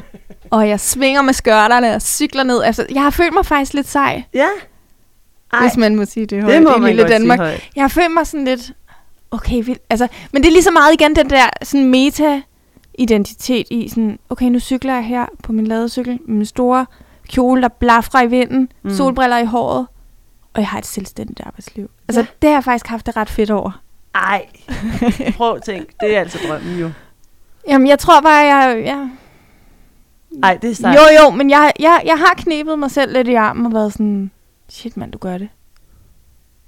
[0.50, 2.62] Og jeg svinger med skørterne og cykler ned.
[2.62, 4.46] Altså, jeg har følt mig faktisk lidt sej, Ja.
[5.52, 7.38] Ej, hvis man må sige det højt det må i lille Danmark.
[7.38, 7.68] sige højt.
[7.76, 8.72] Jeg har følt mig sådan lidt...
[9.30, 9.82] Okay, vildt.
[9.90, 14.18] Altså, men det er lige så meget igen den der sådan meta-identitet i sådan...
[14.30, 16.86] Okay, nu cykler jeg her på min ladecykel med min store
[17.28, 18.72] kjole, der blafrer i vinden.
[18.82, 18.90] Mm.
[18.90, 19.86] Solbriller i håret.
[20.54, 21.90] Og jeg har et selvstændigt arbejdsliv.
[22.08, 22.26] Altså, Ja.
[22.42, 23.80] det har jeg faktisk haft det ret fedt over.
[24.14, 24.46] Ej,
[25.36, 25.94] prøv at tænke.
[26.00, 26.90] Det er altså drømmen jo.
[27.68, 28.82] Jamen, jeg tror bare, jeg...
[28.84, 29.10] jeg
[30.42, 30.96] Ej, det er sejt.
[30.96, 33.92] jo, jo, men jeg, jeg, jeg har knebet mig selv lidt i armen og været
[33.92, 34.30] sådan...
[34.68, 35.48] Shit, mand, du gør det.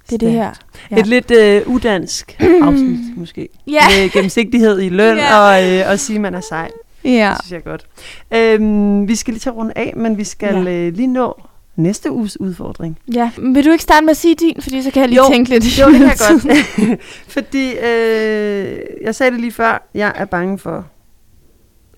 [0.09, 0.51] Det er det her.
[0.91, 0.95] Ja.
[0.97, 3.49] Et lidt øh, udansk afsnit, måske.
[3.67, 3.81] Ja.
[3.89, 5.39] Med gennemsigtighed i løn Ja.
[5.39, 6.71] og, øh, og sige, at man er sej.
[7.03, 7.33] Ja.
[7.37, 7.87] Det synes jeg godt.
[8.33, 10.71] Øhm, vi skal lige tage rundt af, men vi skal Ja.
[10.87, 11.41] øh, lige nå
[11.75, 12.99] næste uges udfordring.
[13.13, 13.31] ja.
[13.37, 14.61] Vil du ikke starte med at sige din?
[14.61, 15.31] Fordi så kan jeg lige Jo.
[15.31, 15.79] tænke lidt.
[15.79, 17.01] Jo, det kan jeg godt.
[17.35, 20.85] Fordi, øh, jeg sagde det lige før, jeg er bange for,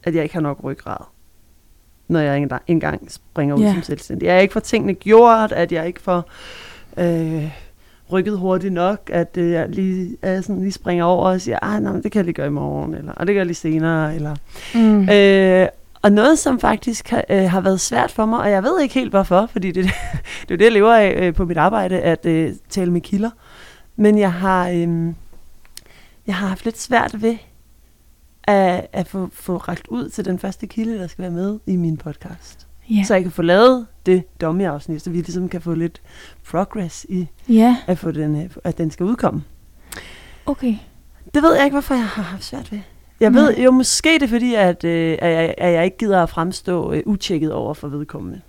[0.03, 0.97] at jeg ikke har nok ryggrad,
[2.07, 3.73] når jeg engang, engang springer ud Ja.
[3.73, 4.25] som selvstændig.
[4.25, 6.29] Jeg er ikke for tingene gjort, at jeg ikke får
[6.97, 7.51] øh,
[8.11, 11.83] rykket hurtigt nok, at øh, jeg lige, er sådan, lige springer over og siger, ah,
[11.83, 14.15] nej, det kan jeg lige gøre i morgen, eller, og det gør jeg lige senere,
[14.15, 14.35] eller
[14.75, 15.09] mm.
[15.09, 15.67] Øh,
[16.01, 18.93] og noget, som faktisk har, øh, har været svært for mig, og jeg ved ikke
[18.93, 19.83] helt hvorfor, fordi det,
[20.41, 23.01] det er jo det, jeg lever af øh, på mit arbejde, at øh, tale med
[23.01, 23.29] kilder.
[23.95, 25.13] Men jeg har, øh,
[26.27, 27.37] jeg har haft lidt svært ved
[28.43, 31.75] at, at få, få ragt ud til den første kilde, der skal være med i
[31.75, 32.64] min podcast.
[32.89, 33.03] Ja.
[33.03, 36.01] Så jeg kan få lavet det dummy-afsnit, så vi ligesom kan få lidt
[36.49, 39.43] progress i, ja, at, få den, øh, at den skal udkomme.
[40.45, 40.75] okay.
[41.33, 42.79] Det ved jeg ikke, hvorfor jeg har haft svært ved.
[43.19, 43.41] Jeg Nej.
[43.41, 46.29] ved jo måske det er fordi, at, øh, at, jeg, at jeg ikke gider at
[46.29, 48.41] fremstå øh, utjekket over for vedkommende.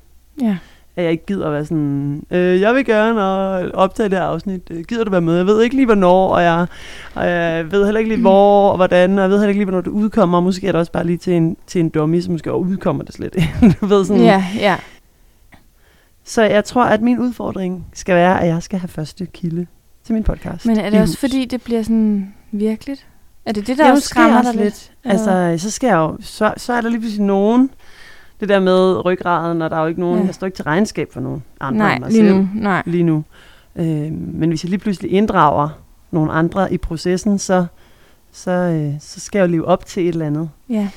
[0.43, 0.59] Ja.
[0.97, 3.21] At jeg ikke gider at være sådan, øh, jeg vil gerne
[3.65, 4.63] øh, optage det her afsnit.
[4.71, 5.37] Øh, gider du være med?
[5.37, 6.67] Jeg ved ikke lige, hvornår, og jeg,
[7.15, 9.65] og jeg ved heller ikke lige, hvor og hvordan, og jeg ved heller ikke lige,
[9.65, 10.39] hvornår det udkommer.
[10.39, 13.05] Og måske er det også bare lige til en, til en dummy, så måske udkommer
[13.05, 13.55] det slet ikke.
[13.81, 14.23] du ved, sådan.
[14.23, 14.77] Ja, ja.
[16.25, 19.67] Så jeg tror, at min udfordring skal være, at jeg skal have første kilde
[20.05, 20.67] til min podcast.
[20.67, 21.21] Men er det også hus.
[21.21, 23.07] fordi, det bliver sådan virkeligt?
[23.47, 24.93] Er det det, der Ja, også skræmmer dig lidt?
[25.05, 27.71] Altså, så skal jeg jo, så, så er der lige pludselig nogen,
[28.41, 30.27] det der med ryggraden, og der er jo ikke nogen, Ja.
[30.27, 32.49] jeg står ikke til regnskab for nogen andre Nej, end mig lige selv, nu.
[32.55, 32.83] Nej.
[32.87, 33.25] lige nu.
[33.77, 35.69] Øh, men hvis jeg lige pludselig inddrager
[36.11, 37.67] nogle andre i processen, så,
[38.33, 40.51] så, øh, så skal jeg jo leve op til et eller andet.
[40.69, 40.89] Ja.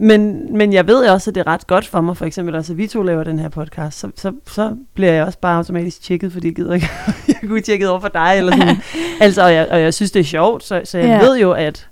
[0.00, 2.72] Men, men jeg ved også, at det er ret godt for mig, for eksempel også,
[2.72, 6.02] at vi to laver den her podcast, så, så, så bliver jeg også bare automatisk
[6.02, 6.88] tjekket, fordi jeg gider ikke,
[7.28, 8.76] jeg kunne tjekket over for dig, eller sådan.
[9.20, 11.26] altså, og jeg, og jeg synes, det er sjovt, så, så jeg Ja.
[11.26, 11.88] ved jo, at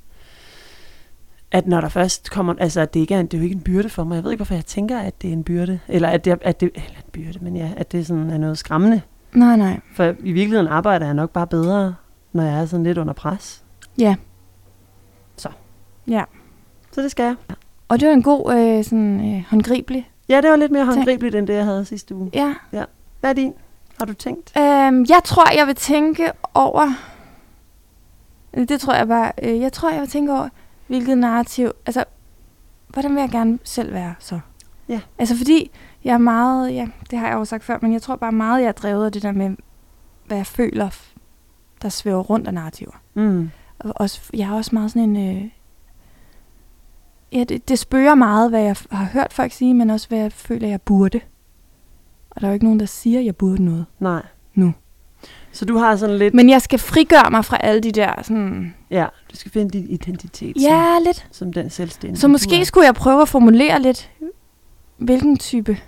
[1.52, 3.60] at når der først kommer, altså at det ikke er, det er jo ikke en
[3.60, 4.14] byrde for mig.
[4.14, 5.80] Jeg ved ikke, hvorfor jeg tænker, at det er en byrde.
[5.88, 8.58] Eller at det, at det eller en byrde, men ja, at det sådan er noget
[8.58, 9.00] skræmmende.
[9.32, 9.80] Nej, nej.
[9.94, 11.94] For i virkeligheden arbejder jeg nok bare bedre,
[12.32, 13.64] når jeg er sådan lidt under pres.
[13.98, 14.16] Ja.
[15.36, 15.48] Så.
[16.08, 16.24] Ja.
[16.92, 17.36] Så det skal jeg.
[17.88, 20.10] Og det var en god, øh, sådan øh, håndgribelig.
[20.28, 22.30] Ja, det var lidt mere håndgribeligt, end det, jeg havde sidste uge.
[22.34, 22.54] Ja.
[23.20, 23.52] Hvad er din?
[23.98, 24.52] Har du tænkt?
[24.58, 26.88] Øhm, jeg tror, jeg vil tænke over...
[28.54, 29.32] Det tror jeg bare...
[29.42, 30.48] Øh, jeg tror, jeg vil tænke over,
[30.92, 31.70] hvilket narrativ...
[31.86, 32.04] Altså,
[32.88, 34.40] hvordan vil jeg gerne selv være så?
[34.88, 35.00] Ja.
[35.18, 35.70] Altså, fordi
[36.04, 36.74] jeg er meget...
[36.74, 39.06] Ja, det har jeg jo sagt før, men jeg tror bare meget, jeg er drevet
[39.06, 39.56] af det der med,
[40.26, 40.90] hvad jeg føler,
[41.82, 43.02] der svæver rundt af narrativer.
[43.14, 43.50] Mm.
[43.78, 45.36] Og også, jeg er også meget sådan en...
[45.36, 45.50] Øh,
[47.32, 50.32] ja, det, det spørger meget, hvad jeg har hørt folk sige, men også hvad jeg
[50.32, 51.20] føler, jeg burde.
[52.30, 53.86] Og der er jo ikke nogen, der siger, at jeg burde noget.
[53.98, 54.22] Nej.
[54.54, 54.74] Nu.
[55.52, 56.34] Så du har sådan lidt...
[56.34, 58.74] Men jeg skal frigøre mig fra alle de der sådan...
[58.90, 61.16] Ja, du skal finde din identitet Ja, lidt.
[61.16, 62.20] som, som den selvstændige.
[62.20, 64.10] Så måske skulle jeg prøve at formulere lidt,
[64.98, 65.78] hvilken type...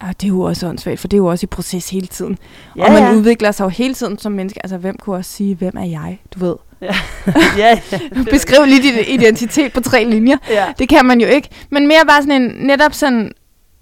[0.00, 2.38] Ah, det er jo også åndssvagt, for det er jo også i proces hele tiden.
[2.76, 3.12] Ja, og man ja.
[3.12, 4.60] udvikler sig jo hele tiden som menneske.
[4.64, 6.18] Altså, hvem kunne også sige, hvem er jeg?
[6.34, 6.56] Du ved.
[6.80, 6.94] ja,
[7.56, 7.80] ja.
[7.92, 10.36] er Beskriv lige din identitet på tre linjer.
[10.50, 10.72] Ja.
[10.78, 11.48] Det kan man jo ikke.
[11.70, 13.32] Men mere bare sådan en, netop sådan,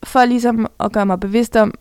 [0.05, 1.75] for ligesom at gøre mig bevidst om,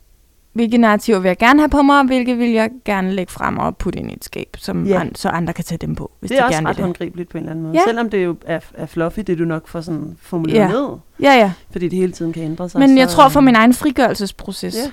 [0.54, 3.58] hvilke narrativer vil jeg gerne have på mig, og hvilke vil jeg gerne lægge frem
[3.58, 5.00] og putte ind i et skab, som Ja.
[5.02, 6.78] an, så andre kan tage dem på, hvis Det er de også gerne ret vil
[6.78, 6.86] det.
[6.86, 7.76] håndgribeligt på en eller anden måde.
[7.78, 7.82] Ja.
[7.88, 10.68] Selvom det jo er, er fluffy, det du nok får sådan formuleret Ja.
[10.68, 10.88] ned,
[11.22, 11.52] Ja, ja.
[11.72, 12.80] fordi det hele tiden kan ændre sig.
[12.80, 14.76] Men jeg så, tror for øh, min egen frigørelsesproces.
[14.76, 14.92] Ja.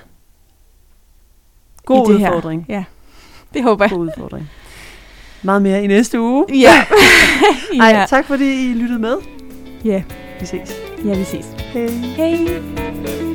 [1.85, 2.27] God det her.
[2.29, 2.65] udfordring.
[2.69, 2.83] Ja,
[3.53, 3.91] det håber jeg.
[3.91, 4.49] God udfordring.
[5.43, 6.45] Meget mere i næste uge.
[6.61, 6.85] Ja.
[7.81, 8.05] Ej, ja.
[8.09, 9.15] tak fordi I lyttede med.
[9.85, 10.03] Ja.
[10.39, 10.75] Vi ses.
[11.05, 11.45] ja, vi ses.
[11.73, 11.87] Hej.
[11.87, 13.26] Hej.